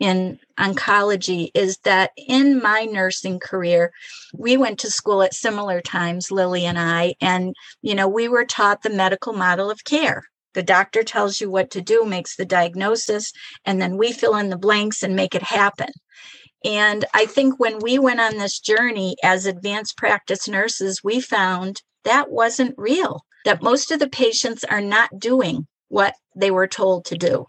in 0.00 0.38
oncology, 0.58 1.50
is 1.54 1.78
that 1.84 2.10
in 2.16 2.60
my 2.60 2.84
nursing 2.84 3.38
career, 3.38 3.92
we 4.34 4.56
went 4.56 4.78
to 4.80 4.90
school 4.90 5.22
at 5.22 5.34
similar 5.34 5.80
times, 5.80 6.30
Lillie 6.30 6.66
and 6.66 6.78
I, 6.78 7.14
and, 7.20 7.54
you 7.82 7.94
know, 7.94 8.08
we 8.08 8.28
were 8.28 8.44
taught 8.44 8.82
the 8.82 8.90
medical 8.90 9.32
model 9.32 9.70
of 9.70 9.84
care. 9.84 10.24
The 10.54 10.62
doctor 10.62 11.02
tells 11.02 11.40
you 11.40 11.50
what 11.50 11.70
to 11.72 11.80
do, 11.80 12.04
makes 12.04 12.36
the 12.36 12.44
diagnosis, 12.44 13.32
and 13.64 13.80
then 13.80 13.96
we 13.96 14.12
fill 14.12 14.36
in 14.36 14.50
the 14.50 14.56
blanks 14.56 15.02
and 15.02 15.14
make 15.16 15.34
it 15.34 15.42
happen. 15.42 15.88
And 16.64 17.04
I 17.12 17.26
think 17.26 17.60
when 17.60 17.78
we 17.80 17.98
went 17.98 18.20
on 18.20 18.38
this 18.38 18.58
journey 18.58 19.16
as 19.22 19.44
advanced 19.44 19.96
practice 19.98 20.48
nurses, 20.48 21.02
we 21.04 21.20
found 21.20 21.82
that 22.04 22.30
wasn't 22.30 22.74
real, 22.78 23.22
that 23.44 23.62
most 23.62 23.90
of 23.90 23.98
the 23.98 24.08
patients 24.08 24.64
are 24.64 24.80
not 24.80 25.18
doing 25.18 25.66
what 25.88 26.14
they 26.34 26.50
were 26.50 26.66
told 26.66 27.04
to 27.06 27.16
do. 27.16 27.44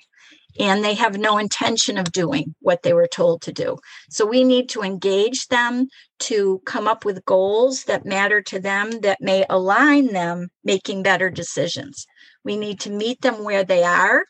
And 0.57 0.83
they 0.83 0.93
have 0.93 1.17
no 1.17 1.37
intention 1.37 1.97
of 1.97 2.13
doing 2.13 2.55
what 2.59 2.83
they 2.83 2.93
were 2.93 3.07
told 3.07 3.41
to 3.41 3.51
do. 3.51 3.77
So 4.09 4.25
we 4.25 4.43
need 4.43 4.69
to 4.69 4.81
engage 4.81 5.47
them 5.47 5.87
to 6.19 6.61
come 6.65 6.87
up 6.87 7.03
with 7.03 7.25
goals 7.25 7.83
that 7.85 8.05
matter 8.05 8.41
to 8.43 8.59
them, 8.59 9.01
that 9.01 9.17
may 9.19 9.45
align 9.49 10.13
them 10.13 10.47
making 10.63 11.03
better 11.03 11.29
decisions. 11.29 12.05
We 12.45 12.55
need 12.55 12.79
to 12.81 12.89
meet 12.89 13.21
them 13.21 13.43
where 13.43 13.65
they 13.65 13.83
are 13.83 14.23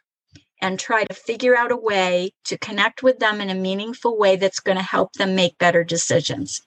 and 0.66 0.80
try 0.80 1.04
to 1.04 1.14
figure 1.14 1.56
out 1.56 1.72
a 1.72 1.78
way 1.78 2.32
to 2.44 2.58
connect 2.58 3.04
with 3.04 3.20
them 3.20 3.40
in 3.40 3.52
a 3.52 3.56
meaningful 3.56 4.18
way 4.18 4.36
that's 4.36 4.60
going 4.60 4.78
to 4.78 4.84
help 4.84 5.14
them 5.14 5.36
make 5.36 5.56
better 5.60 5.84
decisions. 5.84 6.60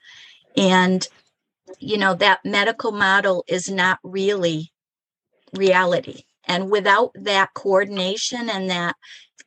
And, 0.56 1.06
you 1.80 1.98
know, 1.98 2.14
that 2.14 2.44
medical 2.44 2.92
model 2.92 3.44
is 3.48 3.68
not 3.68 3.98
really 4.04 4.72
reality. 5.52 6.22
And 6.44 6.70
without 6.70 7.10
that 7.16 7.54
coordination 7.54 8.48
and 8.48 8.70
that 8.70 8.94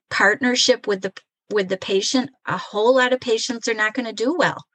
partnership 0.09 0.85
with 0.85 1.01
the 1.01 1.13
with 1.49 1.69
the 1.69 1.77
patient, 1.77 2.29
a 2.45 2.57
whole 2.57 2.95
lot 2.95 3.13
of 3.13 3.21
patients 3.21 3.69
are 3.69 3.73
not 3.73 3.93
going 3.93 4.05
to 4.05 4.13
do 4.13 4.35
well. 4.37 4.65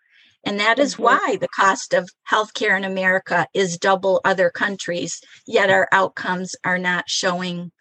And 0.45 0.59
that 0.59 0.79
is 0.79 0.95
mm-hmm. 0.95 1.03
why 1.03 1.37
the 1.39 1.49
cost 1.49 1.93
of 1.93 2.09
healthcare 2.31 2.79
in 2.79 2.85
America 2.85 3.47
is 3.53 3.77
double 3.77 4.23
other 4.25 4.49
countries, 4.49 5.21
yet 5.47 5.69
our 5.69 5.87
outcomes 5.93 6.55
are 6.65 6.79
not 6.79 7.11
showing 7.11 7.73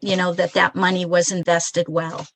you 0.00 0.16
know, 0.16 0.32
that 0.34 0.54
that 0.54 0.74
money 0.74 1.04
was 1.04 1.30
invested 1.30 1.88
well. 1.88 2.26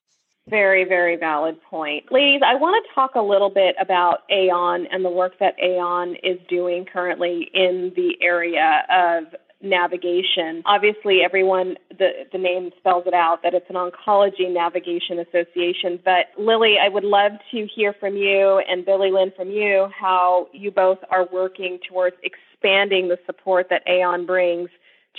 Very, 0.49 0.85
very 0.85 1.17
valid 1.17 1.57
point. 1.63 2.13
Ladies, 2.13 2.43
I 2.45 2.55
want 2.57 2.85
to 2.85 2.95
talk 2.95 3.15
a 3.15 3.23
little 3.23 3.49
bit 3.49 3.77
about 3.81 4.19
Aon 4.31 4.87
and 4.93 5.03
the 5.03 5.11
work 5.11 5.39
that 5.41 5.55
Aon 5.59 6.17
is 6.23 6.39
doing 6.51 6.85
currently 6.85 7.49
in 7.55 7.93
the 7.97 8.13
area 8.21 8.85
of 8.91 9.35
navigation. 9.63 10.63
Obviously, 10.67 11.21
everyone, 11.25 11.77
the, 11.99 12.27
the 12.31 12.39
name 12.39 12.71
spells 12.79 13.05
it 13.07 13.15
out 13.15 13.43
that 13.43 13.55
it's 13.55 13.65
an 13.71 13.77
Oncology 13.77 14.53
Navigation 14.53 15.19
Association. 15.19 15.99
But 16.05 16.27
Lillie, 16.39 16.77
I 16.83 16.91
would 16.91 17.05
love 17.05 17.33
to 17.51 17.67
hear 17.75 17.95
from 17.99 18.15
you 18.15 18.63
and 18.69 18.85
Billie 18.85 19.11
Lynn 19.11 19.33
from 19.35 19.51
you 19.51 19.89
how 19.99 20.49
you 20.53 20.71
both 20.71 20.99
are 21.11 21.27
working 21.33 21.79
towards 21.89 22.17
expanding 22.23 23.09
the 23.09 23.19
support 23.25 23.69
that 23.71 23.83
Aon 23.89 24.27
brings 24.27 24.69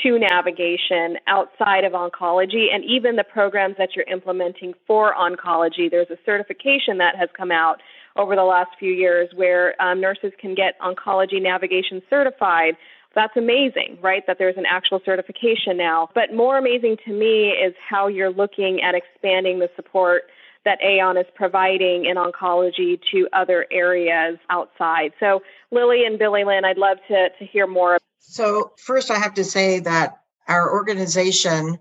to 0.04 0.20
navigation 0.20 1.18
outside 1.28 1.84
of 1.84 1.94
oncology 1.94 2.68
and 2.74 2.84
even 2.84 3.16
the 3.16 3.24
programs 3.24 3.76
that 3.78 3.90
you're 3.96 4.06
implementing 4.06 4.74
for 4.86 5.14
oncology. 5.14 5.90
There's 5.90 6.10
a 6.10 6.18
certification 6.26 6.98
that 6.98 7.16
has 7.16 7.30
come 7.36 7.52
out 7.52 7.82
over 8.18 8.36
the 8.36 8.44
last 8.44 8.70
few 8.80 8.92
years 8.92 9.30
where 9.36 9.80
um, 9.82 10.02
nurses 10.02 10.32
can 10.40 10.56
get 10.56 10.80
oncology 10.80 11.42
navigation 11.42 12.02
certified. 12.10 12.76
That's 13.14 13.36
amazing, 13.38 13.98
right? 14.02 14.24
That 14.28 14.38
there's 14.38 14.58
an 14.58 14.66
actual 14.70 15.00
certification 15.06 15.78
now. 15.78 16.10
But 16.14 16.34
more 16.34 16.58
amazing 16.58 16.98
to 17.06 17.14
me 17.14 17.50
is 17.50 17.74
how 17.90 18.08
you're 18.08 18.32
looking 18.32 18.82
at 18.82 18.96
expanding 18.96 19.60
the 19.60 19.70
support 19.76 20.24
that 20.66 20.80
Aon 20.84 21.18
is 21.18 21.26
providing 21.36 22.06
in 22.06 22.18
oncology 22.18 23.00
to 23.12 23.28
other 23.34 23.66
areas 23.72 24.38
outside. 24.50 25.12
So, 25.20 25.42
Lillie 25.72 26.06
and 26.06 26.20
Billie 26.20 26.44
Lynn, 26.44 26.66
I'd 26.66 26.78
love 26.78 26.98
to, 27.08 27.30
to 27.30 27.46
hear 27.46 27.68
more. 27.68 28.00
So, 28.20 28.72
first, 28.78 29.12
I 29.12 29.20
have 29.20 29.36
to 29.36 29.44
say 29.44 29.80
that 29.82 30.18
our 30.48 30.74
organization 30.74 31.78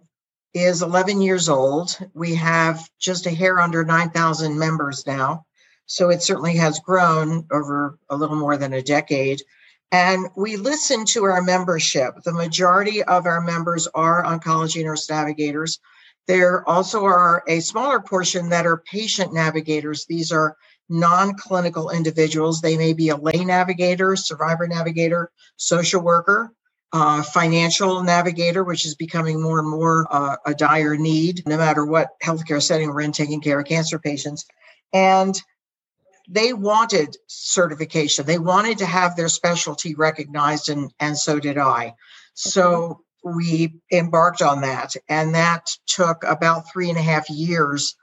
is 0.53 0.83
11 0.83 1.21
years 1.21 1.49
old. 1.49 1.99
We 2.15 2.35
have 2.37 2.89
just 3.01 3.27
a 3.27 3.31
hair 3.31 3.59
under 3.59 3.85
9,000 3.85 4.59
members 4.59 5.07
now. 5.07 5.47
So, 5.87 6.11
it 6.11 6.23
certainly 6.23 6.57
has 6.57 6.79
grown 6.81 7.47
over 7.51 7.99
a 8.11 8.17
little 8.17 8.37
more 8.37 8.57
than 8.57 8.75
a 8.75 8.83
decade. 8.83 9.41
And 9.91 10.29
we 10.37 10.57
listen 10.57 11.05
to 11.07 11.25
our 11.25 11.41
membership. 11.41 12.17
The 12.25 12.33
majority 12.33 13.03
of 13.03 13.27
our 13.27 13.41
members 13.41 13.87
are 13.95 14.25
oncology 14.25 14.83
nurse 14.83 15.09
navigators. 15.09 15.79
There 16.27 16.67
also 16.69 17.05
are 17.05 17.43
a 17.47 17.61
smaller 17.61 18.01
portion 18.01 18.49
that 18.51 18.67
are 18.67 18.79
patient 18.79 19.33
navigators. 19.33 20.07
These 20.07 20.33
are 20.33 20.57
non 20.89 21.35
clinical 21.37 21.91
individuals. 21.91 22.61
They 22.61 22.77
may 22.77 22.93
be 22.93 23.11
a 23.11 23.17
lay 23.17 23.45
navigator, 23.45 24.17
survivor 24.17 24.67
navigator, 24.67 25.31
social 25.57 26.03
worker, 26.03 26.53
uh, 26.93 27.23
financial 27.23 28.03
navigator, 28.03 28.65
which 28.65 28.87
is 28.87 28.95
becoming 28.95 29.43
more 29.43 29.59
and 29.59 29.69
more 29.69 30.07
uh, 30.11 30.37
a 30.47 30.55
dire 30.55 30.97
need, 30.97 31.43
no 31.47 31.59
matter 31.59 31.85
what 31.85 32.11
healthcare 32.23 32.63
setting 32.63 32.89
we're 32.89 33.03
in, 33.03 33.13
taking 33.13 33.41
care 33.41 33.61
of 33.61 33.67
cancer 33.67 33.99
patients. 33.99 34.47
And 34.93 35.39
they 36.29 36.53
wanted 36.53 37.17
certification. 37.27 38.25
They 38.25 38.39
wanted 38.39 38.79
to 38.79 38.87
have 38.87 39.15
their 39.15 39.29
specialty 39.29 39.95
recognized, 39.95 40.71
and, 40.71 40.91
and 41.01 41.19
so 41.19 41.39
did 41.39 41.59
I. 41.59 41.95
So 42.35 43.04
we 43.25 43.81
embarked 43.91 44.43
on 44.43 44.61
that. 44.61 44.95
And 45.09 45.35
that 45.35 45.67
took 45.87 46.23
about 46.25 46.71
three 46.73 46.91
and 46.91 46.99
a 46.99 47.03
half 47.03 47.29
years 47.31 47.97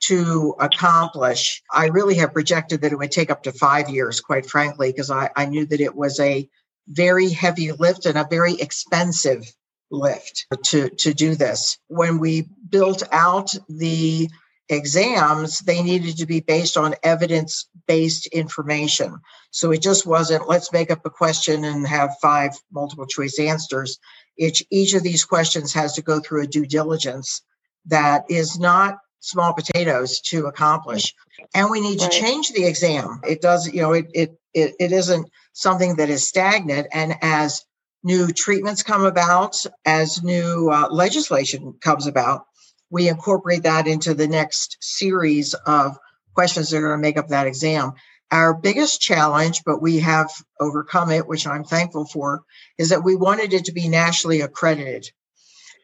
to 0.00 0.54
accomplish. 0.60 1.62
I 1.72 1.86
really 1.86 2.14
have 2.16 2.32
projected 2.32 2.82
that 2.82 2.92
it 2.92 2.98
would 2.98 3.10
take 3.10 3.30
up 3.30 3.42
to 3.42 3.52
five 3.52 3.88
years, 3.90 4.20
quite 4.20 4.46
frankly, 4.46 4.92
because 4.92 5.10
I, 5.10 5.30
I 5.34 5.46
knew 5.46 5.66
that 5.66 5.80
it 5.80 5.94
was 5.94 6.20
a 6.20 6.48
very 6.86 7.28
heavy 7.28 7.72
lift 7.72 8.06
and 8.06 8.16
a 8.16 8.26
very 8.30 8.54
expensive 8.54 9.44
lift 9.90 10.46
to, 10.66 10.88
to 10.90 11.12
do 11.12 11.34
this. 11.34 11.78
When 11.88 12.18
we 12.18 12.48
built 12.68 13.02
out 13.10 13.50
the 13.68 14.28
exams, 14.68 15.60
they 15.60 15.82
needed 15.82 16.18
to 16.18 16.26
be 16.26 16.40
based 16.40 16.76
on 16.76 16.94
evidence 17.02 17.68
based 17.86 18.26
information. 18.26 19.18
So 19.50 19.70
it 19.72 19.82
just 19.82 20.06
wasn't 20.06 20.48
let's 20.48 20.72
make 20.72 20.90
up 20.90 21.04
a 21.06 21.10
question 21.10 21.64
and 21.64 21.86
have 21.86 22.16
five 22.20 22.52
multiple 22.70 23.06
choice 23.06 23.38
answers. 23.38 23.98
Each, 24.36 24.62
each 24.70 24.94
of 24.94 25.02
these 25.02 25.24
questions 25.24 25.72
has 25.74 25.94
to 25.94 26.02
go 26.02 26.20
through 26.20 26.42
a 26.42 26.46
due 26.46 26.66
diligence 26.66 27.42
that 27.86 28.24
is 28.28 28.58
not 28.58 28.98
small 29.20 29.52
potatoes 29.52 30.20
to 30.20 30.46
accomplish. 30.46 31.14
And 31.54 31.70
we 31.70 31.80
need 31.80 32.00
right. 32.00 32.10
to 32.10 32.20
change 32.20 32.52
the 32.52 32.64
exam. 32.64 33.20
It 33.26 33.40
does, 33.40 33.66
you 33.72 33.82
know, 33.82 33.92
it, 33.92 34.06
it, 34.14 34.38
it, 34.54 34.74
it 34.78 34.92
isn't 34.92 35.28
something 35.52 35.96
that 35.96 36.10
is 36.10 36.26
stagnant. 36.26 36.86
And 36.92 37.16
as 37.20 37.64
new 38.04 38.28
treatments 38.28 38.82
come 38.82 39.04
about, 39.04 39.64
as 39.84 40.22
new 40.22 40.70
uh, 40.70 40.88
legislation 40.90 41.74
comes 41.80 42.06
about, 42.06 42.44
we 42.90 43.08
incorporate 43.08 43.64
that 43.64 43.86
into 43.86 44.14
the 44.14 44.28
next 44.28 44.78
series 44.80 45.54
of 45.54 45.98
questions 46.34 46.70
that 46.70 46.78
are 46.78 46.88
going 46.88 46.98
to 46.98 47.02
make 47.02 47.18
up 47.18 47.28
that 47.28 47.46
exam. 47.46 47.92
Our 48.30 48.54
biggest 48.54 49.00
challenge, 49.00 49.62
but 49.64 49.80
we 49.80 50.00
have 50.00 50.30
overcome 50.60 51.10
it, 51.10 51.26
which 51.26 51.46
I'm 51.46 51.64
thankful 51.64 52.04
for, 52.04 52.42
is 52.78 52.90
that 52.90 53.04
we 53.04 53.16
wanted 53.16 53.52
it 53.52 53.64
to 53.66 53.72
be 53.72 53.88
nationally 53.88 54.42
accredited. 54.42 55.10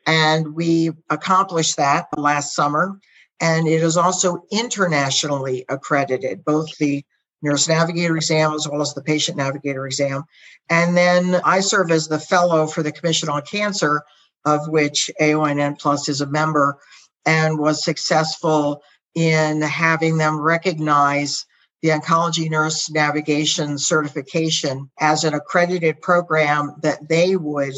And 0.07 0.55
we 0.55 0.91
accomplished 1.09 1.79
that 1.79 2.07
last 2.17 2.55
summer. 2.55 2.99
And 3.41 3.67
it 3.67 3.83
is 3.83 3.97
also 3.97 4.45
internationally 4.53 5.65
accredited, 5.69 6.45
both 6.45 6.77
the 6.79 7.05
nurse 7.43 7.69
navigator 7.69 8.17
exam 8.17 8.55
as 8.55 8.69
well 8.69 8.81
as 8.81 8.95
the 8.95 9.03
patient 9.03 9.37
navigator 9.37 9.87
exam. 9.87 10.25
And 10.71 10.97
then 10.97 11.41
I 11.45 11.61
serve 11.61 11.91
as 11.91 12.09
the 12.09 12.19
fellow 12.19 12.67
for 12.67 12.83
the 12.83 12.93
Commission 12.93 13.29
on 13.29 13.43
Cancer, 13.43 14.03
of 14.45 14.69
which 14.69 15.11
AONN 15.21 15.79
Plus 15.79 16.09
is 16.09 16.21
a 16.21 16.27
member, 16.27 16.79
and 17.27 17.59
was 17.59 17.85
successful 17.85 18.83
in 19.15 19.63
having 19.63 20.19
them 20.19 20.41
recognize 20.41 21.47
the 21.83 21.91
oncology 21.91 22.51
nurse 22.51 22.91
navigation 22.91 23.79
certification 23.79 24.91
as 24.99 25.25
an 25.25 25.35
accredited 25.35 26.01
program 26.01 26.75
that 26.83 27.09
they 27.09 27.37
would 27.37 27.75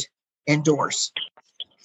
endorse. 0.46 1.12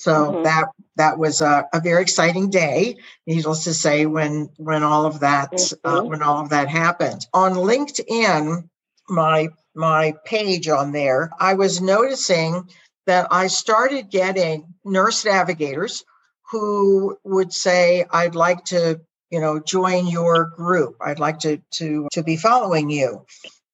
So 0.01 0.13
mm-hmm. 0.13 0.43
that 0.43 0.65
that 0.97 1.17
was 1.17 1.41
a, 1.41 1.67
a, 1.73 1.79
very 1.79 2.01
exciting 2.01 2.49
day, 2.49 2.97
needless 3.25 3.63
to 3.63 3.73
say, 3.73 4.05
when 4.05 4.49
when 4.57 4.83
all 4.83 5.05
of 5.05 5.19
that 5.21 5.53
uh, 5.53 5.57
mm-hmm. 5.57 5.87
uh, 5.87 6.03
when 6.03 6.21
all 6.21 6.41
of 6.41 6.49
that 6.49 6.69
happened 6.69 7.25
on 7.33 7.53
LinkedIn, 7.53 8.67
my 9.09 9.49
my 9.75 10.13
page 10.25 10.67
on 10.67 10.91
there, 10.91 11.31
I 11.39 11.53
was 11.53 11.81
noticing 11.81 12.67
that 13.07 13.27
I 13.31 13.47
started 13.47 14.09
getting 14.09 14.73
nurse 14.85 15.25
navigators 15.25 16.03
who 16.51 17.17
would 17.23 17.53
say, 17.53 18.05
"I'd 18.09 18.35
like 18.35 18.65
to, 18.65 19.01
you 19.29 19.39
know, 19.39 19.59
join 19.59 20.07
your 20.07 20.45
group. 20.45 20.97
I'd 21.01 21.19
like 21.19 21.39
to 21.39 21.61
to 21.75 22.07
to 22.11 22.23
be 22.23 22.37
following 22.37 22.89
you." 22.89 23.25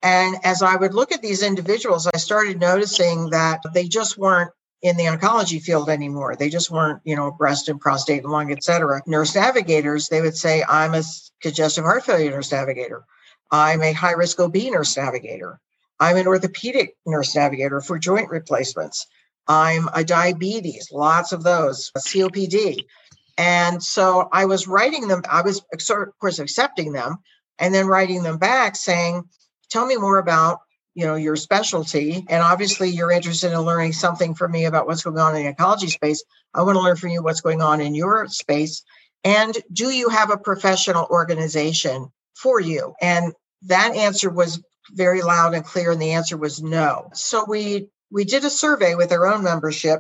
And 0.04 0.38
as 0.44 0.62
I 0.62 0.76
would 0.76 0.94
look 0.94 1.12
at 1.12 1.22
these 1.22 1.42
individuals, 1.44 2.08
I 2.08 2.18
started 2.18 2.60
noticing 2.60 3.32
that 3.32 3.62
they 3.74 3.88
just 3.88 4.18
weren't 4.18 4.52
in 4.82 4.96
the 4.96 5.06
oncology 5.06 5.62
field 5.62 5.90
anymore. 5.90 6.36
They 6.36 6.50
just 6.50 6.70
weren't, 6.70 7.02
you 7.04 7.16
know, 7.16 7.32
breast 7.32 7.68
and 7.68 7.80
prostate 7.80 8.24
and 8.24 8.32
lung, 8.32 8.52
et 8.52 8.64
cetera. 8.64 9.02
Nurse 9.08 9.34
navigators, 9.36 10.08
they 10.08 10.22
would 10.22 10.38
say, 10.38 10.64
I'm 10.68 10.94
a 10.94 11.04
congestive 11.42 11.84
heart 11.84 12.06
failure 12.06 12.30
nurse 12.30 12.52
navigator. 12.52 13.04
I'm 13.50 13.82
a 13.82 13.94
high 13.94 14.12
risk 14.12 14.40
OB 14.40 14.56
nurse 14.70 14.96
navigator. 14.96 15.60
I'm 16.00 16.18
an 16.18 16.28
orthopedic 16.28 16.96
nurse 17.06 17.36
navigator 17.36 17.82
for 17.82 17.98
joint 17.98 18.30
replacements. 18.30 19.06
I'm 19.48 19.90
a 19.94 20.04
diabetes, 20.04 20.90
lots 20.92 21.32
of 21.32 21.44
those, 21.44 21.92
COPD. 21.98 22.84
And 23.38 23.82
so 23.82 24.28
I 24.32 24.46
was 24.46 24.68
writing 24.68 25.08
them, 25.08 25.22
I 25.30 25.42
was, 25.42 25.62
of 25.72 26.20
course, 26.20 26.40
accepting 26.40 26.92
them 26.92 27.18
and 27.60 27.74
then 27.74 27.88
writing 27.88 28.24
them 28.24 28.38
back 28.38 28.76
saying, 28.76 29.24
tell 29.70 29.86
me 29.86 29.96
more 29.96 30.18
about 30.18 30.60
you 30.98 31.06
know 31.06 31.16
your 31.16 31.36
specialty 31.36 32.26
and 32.28 32.42
obviously 32.42 32.90
you're 32.90 33.12
interested 33.12 33.52
in 33.52 33.60
learning 33.62 33.94
something 33.94 34.34
from 34.34 34.52
me 34.52 34.66
about 34.66 34.88
what's 34.88 35.04
going 35.04 35.20
on 35.20 35.36
in 35.36 35.46
the 35.46 35.54
oncology 35.54 35.90
space 35.90 36.24
i 36.56 36.64
want 36.64 36.76
to 36.76 36.82
learn 36.82 36.96
from 36.96 37.12
you 37.12 37.22
what's 37.22 37.42
going 37.42 37.62
on 37.62 37.80
in 37.80 37.94
your 37.94 38.28
space 38.28 38.84
and 39.24 39.56
do 39.72 39.92
you 39.92 40.10
have 40.10 40.32
a 40.32 40.38
professional 40.38 41.06
organization 41.12 42.08
for 42.36 42.60
you 42.60 42.96
and 43.00 43.32
that 43.62 43.96
answer 43.96 44.32
was 44.32 44.60
very 44.92 45.22
loud 45.22 45.54
and 45.54 45.66
clear 45.66 45.92
and 45.92 46.02
the 46.02 46.12
answer 46.12 46.38
was 46.38 46.62
no 46.62 47.10
so 47.14 47.46
we 47.48 47.88
we 48.12 48.24
did 48.24 48.44
a 48.46 48.50
survey 48.50 48.96
with 48.96 49.12
our 49.12 49.28
own 49.28 49.44
membership 49.44 50.00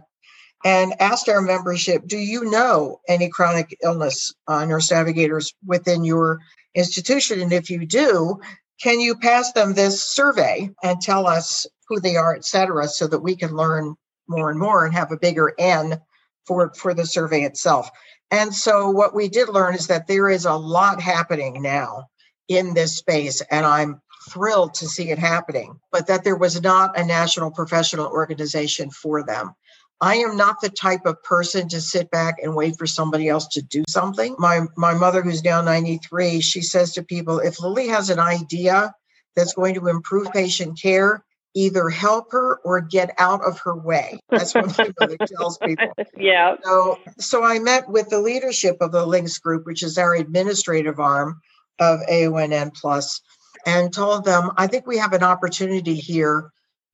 and 0.65 0.93
asked 1.00 1.30
our 1.30 1.41
membership 1.41 2.06
do 2.08 2.17
you 2.17 2.50
know 2.50 3.00
any 3.08 3.30
chronic 3.30 3.78
illness 3.84 4.34
uh, 4.47 4.65
nurse 4.65 4.91
navigators 4.91 5.54
within 5.65 6.04
your 6.04 6.39
institution 6.76 7.41
and 7.41 7.54
if 7.54 7.69
you 7.69 7.86
do 7.86 8.39
can 8.82 9.00
you 9.00 9.15
pass 9.15 9.52
them 9.54 9.73
this 9.73 10.04
survey 10.04 10.69
and 10.84 11.02
tell 11.02 11.26
us 11.28 11.65
who 11.88 12.00
they 12.00 12.15
are, 12.15 12.36
et 12.36 12.45
cetera, 12.45 12.88
so 12.88 13.08
that 13.08 13.19
we 13.19 13.36
can 13.36 13.56
learn 13.56 13.95
more 14.28 14.50
and 14.50 14.60
more 14.60 14.86
and 14.86 14.93
have 14.93 15.12
a 15.12 15.17
bigger 15.17 15.54
N 15.58 16.00
for, 16.45 16.71
for 16.76 16.93
the 16.93 17.06
survey 17.06 17.41
itself? 17.41 17.89
And 18.30 18.54
so 18.54 18.89
what 18.89 19.15
we 19.15 19.30
did 19.30 19.50
learn 19.50 19.73
is 19.73 19.88
that 19.88 20.08
there 20.08 20.30
is 20.30 20.45
a 20.45 20.54
lot 20.54 21.02
happening 21.02 21.62
now 21.62 22.08
in 22.47 22.73
this 22.73 22.97
space, 22.97 23.41
and 23.50 23.65
I'm 23.65 24.02
thrilled 24.28 24.76
to 24.76 24.88
see 24.88 25.10
it 25.10 25.20
happening, 25.20 25.80
but 25.92 26.08
that 26.08 26.24
there 26.24 26.36
was 26.36 26.62
not 26.62 26.98
a 26.98 27.06
national 27.06 27.52
professional 27.52 28.08
organization 28.08 28.90
for 28.90 29.24
them. 29.24 29.54
I 30.00 30.18
am 30.18 30.38
not 30.38 30.62
the 30.62 30.70
type 30.70 31.06
of 31.06 31.24
person 31.24 31.70
to 31.70 31.82
sit 31.82 32.12
back 32.12 32.36
and 32.42 32.56
wait 32.56 32.78
for 32.78 32.86
somebody 32.86 33.28
else 33.28 33.48
to 33.50 33.62
do 33.62 33.84
something. 33.88 34.36
My 34.38 34.62
my 34.76 34.94
mother 34.94 35.22
who's 35.24 35.44
now 35.44 35.62
93, 35.62 36.42
she 36.42 36.62
says 36.62 36.94
to 36.94 37.04
people, 37.04 37.40
if 37.40 37.60
Lillie 37.60 37.88
has 37.88 38.10
an 38.10 38.20
idea 38.20 38.94
that's 39.36 39.54
going 39.54 39.74
to 39.76 39.88
improve 39.88 40.32
patient 40.32 40.80
care, 40.80 41.24
either 41.56 41.90
help 41.90 42.32
her 42.32 42.58
or 42.63 42.82
get 42.82 43.12
out 43.18 43.44
of 43.44 43.60
her 43.60 43.76
way. 43.76 44.20
That's 44.30 44.54
what 44.54 44.78
my 44.78 44.92
mother 45.00 45.18
tells 45.26 45.58
people. 45.58 45.92
Yeah. 46.16 46.56
So 46.63 47.00
so 47.18 47.44
I 47.44 47.58
met 47.58 47.90
with 47.90 48.10
the 48.10 48.20
leadership 48.20 48.78
of 48.82 48.92
the 48.92 49.06
Lynx 49.06 49.40
group, 49.40 49.66
which 49.66 49.82
is 49.82 49.98
our 49.98 50.13
administrative 50.13 51.00
arm 51.00 51.42
of 51.80 52.00
AONN 52.10 52.74
Plus, 52.76 53.22
and 53.67 53.93
told 53.93 54.23
them, 54.23 54.51
I 54.56 54.67
think 54.67 54.88
we 54.88 54.97
have 54.97 55.12
an 55.12 55.23
opportunity 55.23 55.95
here 55.95 56.51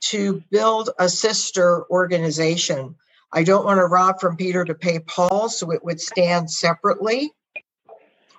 to 0.10 0.44
build 0.50 0.90
a 0.98 1.08
sister 1.08 1.86
organization. 1.90 2.96
I 3.32 3.44
don't 3.44 3.64
want 3.64 3.78
to 3.78 3.86
rob 3.86 4.20
from 4.20 4.38
Peter 4.38 4.66
to 4.66 4.74
pay 4.74 4.98
Paul, 5.00 5.50
so 5.50 5.72
it 5.72 5.86
would 5.86 6.02
stand 6.02 6.50
separately 6.50 7.32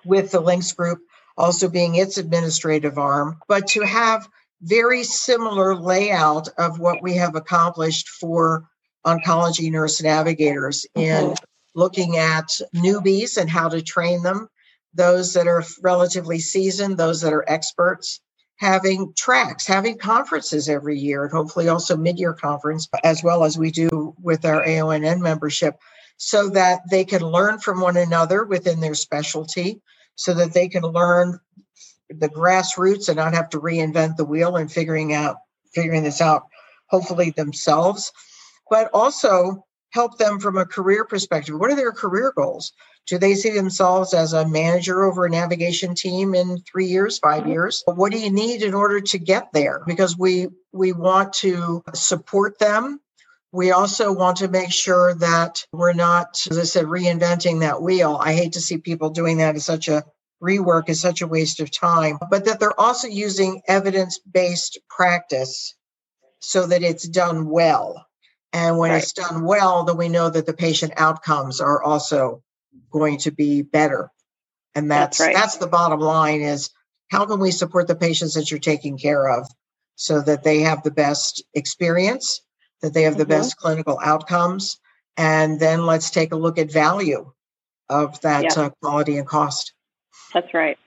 with 0.03 0.31
the 0.31 0.41
Lynx 0.41 0.73
Group 0.73 0.99
also 1.37 1.69
being 1.69 1.95
its 1.95 2.17
administrative 2.17 2.97
arm, 2.97 3.39
but 3.47 3.67
to 3.67 3.83
have 3.83 4.27
very 4.61 5.03
similar 5.03 5.73
layout 5.73 6.49
of 6.57 6.77
what 6.77 7.01
we 7.01 7.15
have 7.15 7.35
accomplished 7.35 8.09
for 8.09 8.67
oncology 9.05 9.71
nurse 9.71 10.01
navigators 10.01 10.85
in 10.93 11.35
looking 11.73 12.17
at 12.17 12.49
newbies 12.75 13.37
and 13.37 13.49
how 13.49 13.69
to 13.69 13.81
train 13.81 14.23
them, 14.23 14.49
those 14.93 15.33
that 15.33 15.47
are 15.47 15.63
relatively 15.81 16.39
seasoned, 16.39 16.97
those 16.97 17.21
that 17.21 17.33
are 17.33 17.45
experts, 17.47 18.19
having 18.57 19.13
tracks, 19.15 19.67
having 19.67 19.97
conferences 19.97 20.69
every 20.69 20.97
year, 20.97 21.23
and 21.23 21.31
hopefully 21.31 21.67
also 21.67 21.97
mid-year 21.97 22.33
conference, 22.33 22.87
as 23.03 23.23
well 23.23 23.43
as 23.43 23.57
we 23.57 23.71
do 23.71 24.15
with 24.21 24.45
our 24.45 24.63
AONN 24.65 25.19
membership, 25.19 25.77
so 26.17 26.49
that 26.49 26.79
they 26.89 27.03
can 27.03 27.21
learn 27.21 27.59
from 27.59 27.81
one 27.81 27.97
another 27.97 28.45
within 28.45 28.79
their 28.79 28.95
specialty, 28.95 29.81
so 30.15 30.33
that 30.33 30.53
they 30.53 30.69
can 30.69 30.83
learn 30.83 31.39
the 32.09 32.29
grassroots 32.29 33.09
and 33.09 33.17
not 33.17 33.33
have 33.33 33.49
to 33.49 33.59
reinvent 33.59 34.15
the 34.15 34.25
wheel 34.25 34.55
and 34.55 34.71
figuring 34.71 35.13
out 35.13 35.37
figuring 35.73 36.03
this 36.03 36.21
out 36.21 36.43
hopefully 36.89 37.31
themselves. 37.31 38.11
But 38.69 38.89
also 38.93 39.65
help 39.95 40.19
them 40.19 40.39
from 40.39 40.57
a 40.57 40.65
career 40.65 41.03
perspective 41.05 41.57
what 41.57 41.71
are 41.71 41.75
their 41.75 41.91
career 41.91 42.31
goals 42.35 42.73
do 43.07 43.19
they 43.19 43.35
see 43.35 43.51
themselves 43.51 44.13
as 44.13 44.33
a 44.33 44.47
manager 44.47 45.03
over 45.03 45.25
a 45.25 45.29
navigation 45.29 45.93
team 45.93 46.33
in 46.33 46.57
three 46.61 46.87
years, 46.87 47.19
five 47.19 47.43
mm-hmm. 47.43 47.51
years? 47.51 47.83
What 47.85 48.11
do 48.11 48.19
you 48.19 48.31
need 48.31 48.63
in 48.63 48.73
order 48.73 48.99
to 48.99 49.19
get 49.19 49.53
there? 49.53 49.83
Because 49.85 50.17
we 50.17 50.47
we 50.73 50.91
want 50.91 51.33
to 51.33 51.83
support 51.93 52.57
them. 52.57 52.99
We 53.51 53.71
also 53.71 54.11
want 54.11 54.37
to 54.37 54.49
make 54.49 54.71
sure 54.71 55.13
that 55.15 55.65
we're 55.71 55.93
not, 55.93 56.41
as 56.49 56.57
I 56.57 56.63
said, 56.63 56.85
reinventing 56.85 57.61
that 57.61 57.81
wheel. 57.81 58.17
I 58.19 58.33
hate 58.33 58.53
to 58.53 58.61
see 58.61 58.79
people 58.79 59.11
doing 59.11 59.37
that 59.37 59.55
as 59.55 59.65
such 59.65 59.87
a 59.87 60.03
rework 60.43 60.89
is 60.89 60.99
such 60.99 61.21
a 61.21 61.27
waste 61.27 61.61
of 61.61 61.71
time, 61.71 62.17
but 62.29 62.45
that 62.45 62.59
they're 62.59 62.79
also 62.79 63.07
using 63.07 63.61
evidence 63.67 64.19
based 64.19 64.79
practice 64.89 65.75
so 66.39 66.67
that 66.67 66.83
it's 66.83 67.07
done 67.07 67.49
well. 67.49 68.04
And 68.55 68.77
when 68.77 68.91
right. 68.91 69.03
it's 69.03 69.11
done 69.11 69.43
well, 69.43 69.83
then 69.83 69.97
we 69.97 70.07
know 70.07 70.29
that 70.29 70.45
the 70.45 70.53
patient 70.53 70.93
outcomes 70.95 71.59
are 71.59 71.83
also 71.83 72.41
going 72.89 73.17
to 73.19 73.31
be 73.31 73.61
better. 73.61 74.09
And 74.73 74.89
that's 74.89 75.17
that's, 75.17 75.27
right. 75.27 75.35
that's 75.35 75.57
the 75.57 75.67
bottom 75.67 75.99
line 75.99 76.39
is 76.39 76.69
how 77.11 77.25
can 77.25 77.41
we 77.41 77.51
support 77.51 77.87
the 77.87 77.97
patients 77.97 78.33
that 78.35 78.49
you're 78.49 78.61
taking 78.61 78.97
care 78.97 79.27
of 79.27 79.45
so 79.95 80.21
that 80.21 80.43
they 80.43 80.61
have 80.61 80.83
the 80.83 80.91
best 80.91 81.43
experience, 81.53 82.39
that 82.81 82.93
they 82.93 83.01
have 83.01 83.17
the 83.17 83.23
mm-hmm. 83.23 83.31
best 83.31 83.57
clinical 83.57 83.99
outcomes, 84.01 84.79
and 85.17 85.59
then 85.59 85.85
let's 85.85 86.09
take 86.09 86.31
a 86.31 86.37
look 86.37 86.57
at 86.57 86.71
value 86.71 87.29
of 87.89 88.21
that 88.21 88.55
yeah. 88.55 88.63
uh, 88.63 88.69
quality 88.81 89.17
and 89.17 89.27
cost. 89.27 89.73
That's 90.33 90.53
right. 90.53 90.77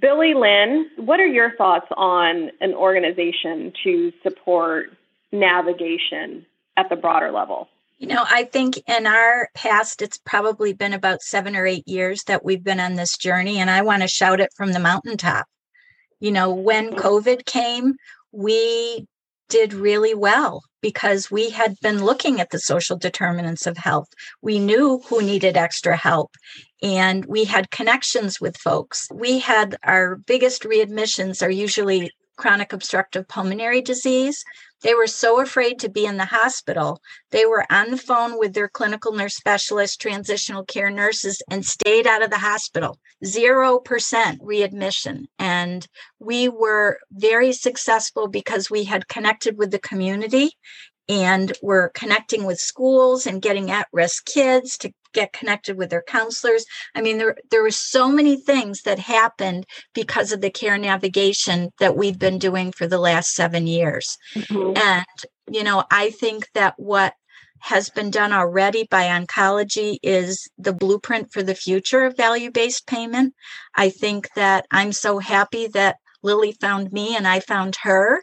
Billie 0.00 0.34
Lynn, 0.34 0.90
what 0.96 1.18
are 1.18 1.26
your 1.26 1.56
thoughts 1.56 1.88
on 1.96 2.52
an 2.60 2.72
organization 2.72 3.72
to 3.82 4.12
support 4.22 4.90
navigation 5.32 6.46
at 6.76 6.88
the 6.88 6.96
broader 6.96 7.30
level? 7.30 7.68
You 7.98 8.08
know, 8.08 8.24
I 8.28 8.44
think 8.44 8.82
in 8.88 9.06
our 9.06 9.48
past, 9.54 10.02
it's 10.02 10.18
probably 10.18 10.72
been 10.72 10.92
about 10.92 11.22
seven 11.22 11.54
or 11.56 11.66
eight 11.66 11.86
years 11.86 12.24
that 12.24 12.44
we've 12.44 12.62
been 12.62 12.80
on 12.80 12.94
this 12.94 13.16
journey, 13.16 13.58
and 13.58 13.70
I 13.70 13.82
want 13.82 14.02
to 14.02 14.08
shout 14.08 14.40
it 14.40 14.50
from 14.56 14.72
the 14.72 14.80
mountaintop. 14.80 15.46
You 16.20 16.32
know, 16.32 16.52
when 16.52 16.90
mm-hmm. 16.90 16.98
COVID 16.98 17.44
came, 17.44 17.94
we 18.32 19.06
did 19.48 19.72
really 19.72 20.14
well 20.14 20.62
because 20.80 21.30
we 21.30 21.50
had 21.50 21.76
been 21.80 22.04
looking 22.04 22.40
at 22.40 22.50
the 22.50 22.58
social 22.58 22.96
determinants 22.96 23.66
of 23.66 23.76
health. 23.76 24.08
We 24.42 24.58
knew 24.58 25.00
who 25.06 25.22
needed 25.22 25.56
extra 25.56 25.96
help 25.96 26.34
and 26.82 27.24
we 27.24 27.44
had 27.44 27.70
connections 27.70 28.40
with 28.40 28.56
folks. 28.56 29.06
We 29.12 29.38
had 29.38 29.76
our 29.82 30.16
biggest 30.16 30.62
readmissions 30.64 31.42
are 31.42 31.50
usually 31.50 32.10
chronic 32.36 32.72
obstructive 32.72 33.28
pulmonary 33.28 33.80
disease. 33.80 34.44
They 34.82 34.94
were 34.94 35.06
so 35.06 35.40
afraid 35.40 35.78
to 35.80 35.88
be 35.88 36.04
in 36.04 36.18
the 36.18 36.26
hospital. 36.26 37.00
They 37.30 37.46
were 37.46 37.64
on 37.70 37.90
the 37.90 37.96
phone 37.96 38.38
with 38.38 38.52
their 38.52 38.68
clinical 38.68 39.12
nurse 39.12 39.34
specialist, 39.34 40.00
transitional 40.00 40.64
care 40.64 40.90
nurses, 40.90 41.42
and 41.50 41.64
stayed 41.64 42.06
out 42.06 42.22
of 42.22 42.30
the 42.30 42.38
hospital. 42.38 42.98
0% 43.24 44.38
readmission. 44.42 45.26
And 45.38 45.86
we 46.18 46.48
were 46.48 46.98
very 47.10 47.52
successful 47.52 48.28
because 48.28 48.70
we 48.70 48.84
had 48.84 49.08
connected 49.08 49.56
with 49.56 49.70
the 49.70 49.78
community 49.78 50.52
and 51.08 51.52
we're 51.62 51.90
connecting 51.90 52.44
with 52.44 52.58
schools 52.58 53.26
and 53.26 53.42
getting 53.42 53.70
at 53.70 53.88
risk 53.92 54.24
kids 54.26 54.76
to 54.78 54.92
get 55.12 55.32
connected 55.32 55.76
with 55.76 55.90
their 55.90 56.02
counselors. 56.02 56.64
I 56.94 57.00
mean, 57.00 57.18
there 57.18 57.36
there 57.50 57.62
were 57.62 57.70
so 57.70 58.08
many 58.08 58.36
things 58.36 58.82
that 58.82 58.98
happened 58.98 59.64
because 59.94 60.32
of 60.32 60.40
the 60.40 60.50
care 60.50 60.76
navigation 60.78 61.70
that 61.78 61.96
we've 61.96 62.18
been 62.18 62.38
doing 62.38 62.72
for 62.72 62.86
the 62.86 62.98
last 62.98 63.34
seven 63.34 63.66
years. 63.66 64.16
Mm-hmm. 64.34 64.76
And 64.76 65.06
you 65.50 65.62
know, 65.62 65.84
I 65.90 66.10
think 66.10 66.48
that 66.54 66.74
what 66.76 67.14
has 67.60 67.88
been 67.88 68.10
done 68.10 68.32
already 68.32 68.86
by 68.90 69.04
oncology 69.04 69.96
is 70.02 70.48
the 70.58 70.72
blueprint 70.72 71.32
for 71.32 71.42
the 71.42 71.54
future 71.54 72.04
of 72.04 72.16
value 72.16 72.50
based 72.50 72.86
payment. 72.86 73.34
I 73.74 73.88
think 73.88 74.28
that 74.34 74.66
I'm 74.70 74.92
so 74.92 75.18
happy 75.18 75.68
that 75.68 75.96
Lillie 76.22 76.56
found 76.60 76.92
me 76.92 77.16
and 77.16 77.26
I 77.26 77.40
found 77.40 77.76
her 77.82 78.22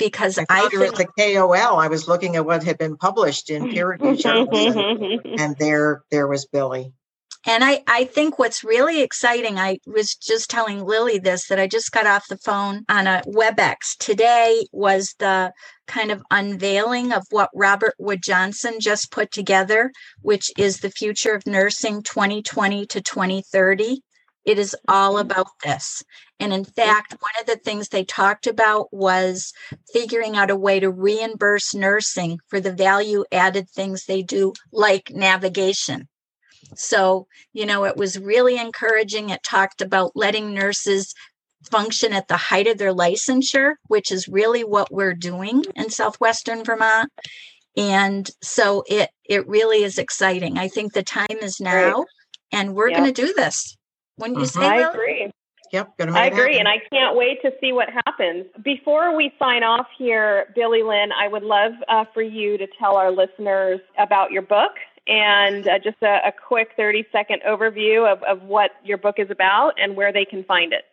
because 0.00 0.38
I, 0.38 0.46
I 0.48 0.68
think, 0.68 0.96
the 0.96 1.06
KOL. 1.16 1.78
I 1.78 1.86
was 1.86 2.08
looking 2.08 2.34
at 2.34 2.44
what 2.44 2.64
had 2.64 2.78
been 2.78 2.96
published 2.96 3.50
in 3.50 3.70
peer 3.70 3.90
reviewed 3.90 4.18
journals, 4.18 4.74
and, 4.74 5.20
and 5.40 5.56
there 5.58 6.02
there 6.10 6.26
was 6.26 6.46
Billie. 6.46 6.92
And 7.46 7.64
I, 7.64 7.82
I 7.86 8.04
think 8.04 8.38
what's 8.38 8.64
really 8.64 9.00
exciting, 9.00 9.58
I 9.58 9.78
was 9.86 10.14
just 10.14 10.50
telling 10.50 10.84
Lillie 10.84 11.18
this 11.18 11.46
that 11.48 11.58
I 11.58 11.66
just 11.66 11.90
got 11.90 12.06
off 12.06 12.28
the 12.28 12.36
phone 12.36 12.84
on 12.88 13.06
a 13.06 13.22
WebEx. 13.26 13.96
Today 13.98 14.66
was 14.72 15.14
the 15.18 15.52
kind 15.86 16.10
of 16.10 16.22
unveiling 16.30 17.12
of 17.12 17.24
what 17.30 17.48
Robert 17.54 17.94
Wood 17.98 18.22
Johnson 18.22 18.74
just 18.78 19.10
put 19.10 19.32
together, 19.32 19.90
which 20.20 20.50
is 20.58 20.80
the 20.80 20.90
future 20.90 21.32
of 21.32 21.46
nursing 21.46 22.02
2020 22.02 22.84
to 22.86 23.00
2030. 23.00 24.02
It 24.44 24.58
is 24.58 24.76
all 24.86 25.14
mm-hmm. 25.14 25.30
about 25.30 25.48
this. 25.64 26.02
And 26.40 26.52
in 26.52 26.64
fact, 26.64 27.12
one 27.20 27.32
of 27.40 27.46
the 27.46 27.56
things 27.56 27.88
they 27.88 28.04
talked 28.04 28.46
about 28.46 28.92
was 28.92 29.52
figuring 29.92 30.36
out 30.36 30.50
a 30.50 30.56
way 30.56 30.80
to 30.80 30.90
reimburse 30.90 31.74
nursing 31.74 32.38
for 32.48 32.60
the 32.60 32.72
value 32.72 33.24
added 33.30 33.68
things 33.68 34.06
they 34.06 34.22
do, 34.22 34.54
like 34.72 35.10
navigation. 35.10 36.08
So, 36.74 37.26
you 37.52 37.66
know, 37.66 37.84
it 37.84 37.96
was 37.96 38.18
really 38.18 38.58
encouraging. 38.58 39.30
It 39.30 39.42
talked 39.42 39.82
about 39.82 40.12
letting 40.14 40.54
nurses 40.54 41.14
function 41.70 42.12
at 42.12 42.28
the 42.28 42.36
height 42.36 42.66
of 42.66 42.78
their 42.78 42.94
licensure, 42.94 43.74
which 43.88 44.10
is 44.10 44.28
really 44.28 44.64
what 44.64 44.92
we're 44.92 45.14
doing 45.14 45.64
in 45.76 45.90
southwestern 45.90 46.64
Vermont. 46.64 47.10
And 47.76 48.28
so 48.42 48.82
it 48.88 49.10
it 49.24 49.46
really 49.46 49.84
is 49.84 49.98
exciting. 49.98 50.58
I 50.58 50.68
think 50.68 50.92
the 50.92 51.02
time 51.02 51.26
is 51.42 51.60
now 51.60 51.98
right. 51.98 52.06
and 52.52 52.74
we're 52.74 52.88
yep. 52.88 52.98
going 52.98 53.14
to 53.14 53.26
do 53.26 53.32
this. 53.34 53.76
When 54.16 54.34
you 54.34 54.40
mm-hmm. 54.40 54.60
say 54.60 54.66
I 54.66 54.88
agree. 54.88 55.29
Yep, 55.72 55.94
I 56.00 56.26
agree, 56.26 56.58
and 56.58 56.66
I 56.66 56.78
can't 56.90 57.16
wait 57.16 57.40
to 57.42 57.52
see 57.60 57.72
what 57.72 57.88
happens. 58.04 58.46
Before 58.64 59.14
we 59.14 59.32
sign 59.38 59.62
off 59.62 59.86
here, 59.96 60.46
Billie 60.56 60.82
Lynn, 60.82 61.10
I 61.12 61.28
would 61.28 61.44
love 61.44 61.72
uh, 61.88 62.06
for 62.12 62.22
you 62.22 62.58
to 62.58 62.66
tell 62.78 62.96
our 62.96 63.12
listeners 63.12 63.78
about 63.96 64.32
your 64.32 64.42
book 64.42 64.72
and 65.06 65.68
uh, 65.68 65.78
just 65.78 66.02
a, 66.02 66.18
a, 66.26 66.32
quick 66.32 66.70
30 66.76 67.06
second 67.12 67.42
overview 67.48 68.10
of, 68.10 68.22
of 68.24 68.42
what 68.42 68.72
your 68.84 68.98
book 68.98 69.16
is 69.18 69.30
about 69.30 69.74
and 69.80 69.96
where 69.96 70.12
they 70.12 70.24
can 70.24 70.44
find 70.44 70.72
it. 70.72 70.84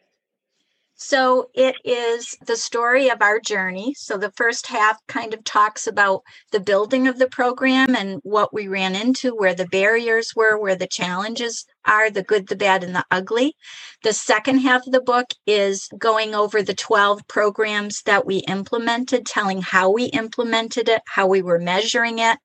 So 0.99 1.51
it 1.53 1.75
is 1.85 2.35
the 2.45 2.55
story 2.55 3.09
of 3.09 3.21
our 3.21 3.39
journey. 3.39 3.93
So 3.95 4.17
the 4.17 4.31
first 4.31 4.65
half 4.65 4.97
kind 5.07 5.31
of 5.31 5.43
talks 5.43 5.85
about 5.85 6.23
the 6.51 6.59
building 6.59 7.07
of 7.07 7.19
the 7.19 7.27
program 7.27 7.95
and 7.95 8.19
what 8.23 8.51
we 8.51 8.67
ran 8.67 8.95
into, 8.95 9.35
where 9.35 9.53
the 9.53 9.67
barriers 9.67 10.33
were, 10.35 10.57
where 10.57 10.75
the 10.75 10.87
challenges 10.87 11.65
are, 11.87 12.09
the 12.09 12.23
good, 12.23 12.47
the 12.47 12.55
bad, 12.55 12.83
and 12.83 12.95
the 12.95 13.05
ugly. 13.11 13.55
The 14.03 14.13
second 14.13 14.59
half 14.59 14.85
of 14.85 14.93
the 14.93 15.01
book 15.01 15.27
is 15.45 15.89
going 15.97 16.35
over 16.35 16.61
the 16.61 16.73
12 16.73 17.27
programs 17.27 18.01
that 18.03 18.25
we 18.25 18.37
implemented, 18.39 19.25
telling 19.25 19.61
how 19.61 19.89
we 19.89 20.05
implemented 20.05 20.89
it, 20.89 21.01
how 21.07 21.27
we 21.27 21.41
were 21.41 21.59
measuring 21.59 22.19
it, 22.19 22.37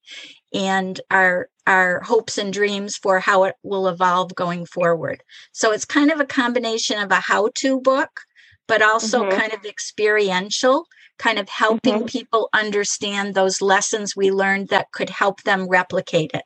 and 0.54 1.00
our 1.10 1.48
our 1.64 2.00
hopes 2.00 2.38
and 2.38 2.52
dreams 2.52 2.96
for 2.96 3.20
how 3.20 3.44
it 3.44 3.54
will 3.62 3.86
evolve 3.86 4.34
going 4.34 4.66
forward. 4.66 5.22
So 5.52 5.70
it's 5.70 5.84
kind 5.84 6.10
of 6.10 6.18
a 6.18 6.24
combination 6.24 6.98
of 6.98 7.12
a 7.12 7.20
how-to 7.20 7.80
book 7.80 8.22
but 8.68 8.82
also 8.82 9.24
mm-hmm. 9.24 9.38
kind 9.38 9.52
of 9.52 9.64
experiential, 9.64 10.86
kind 11.18 11.38
of 11.38 11.48
helping 11.48 11.96
mm-hmm. 11.96 12.06
people 12.06 12.48
understand 12.54 13.34
those 13.34 13.60
lessons 13.60 14.16
we 14.16 14.30
learned 14.30 14.68
that 14.68 14.90
could 14.92 15.10
help 15.10 15.42
them 15.42 15.68
replicate 15.68 16.30
it. 16.32 16.44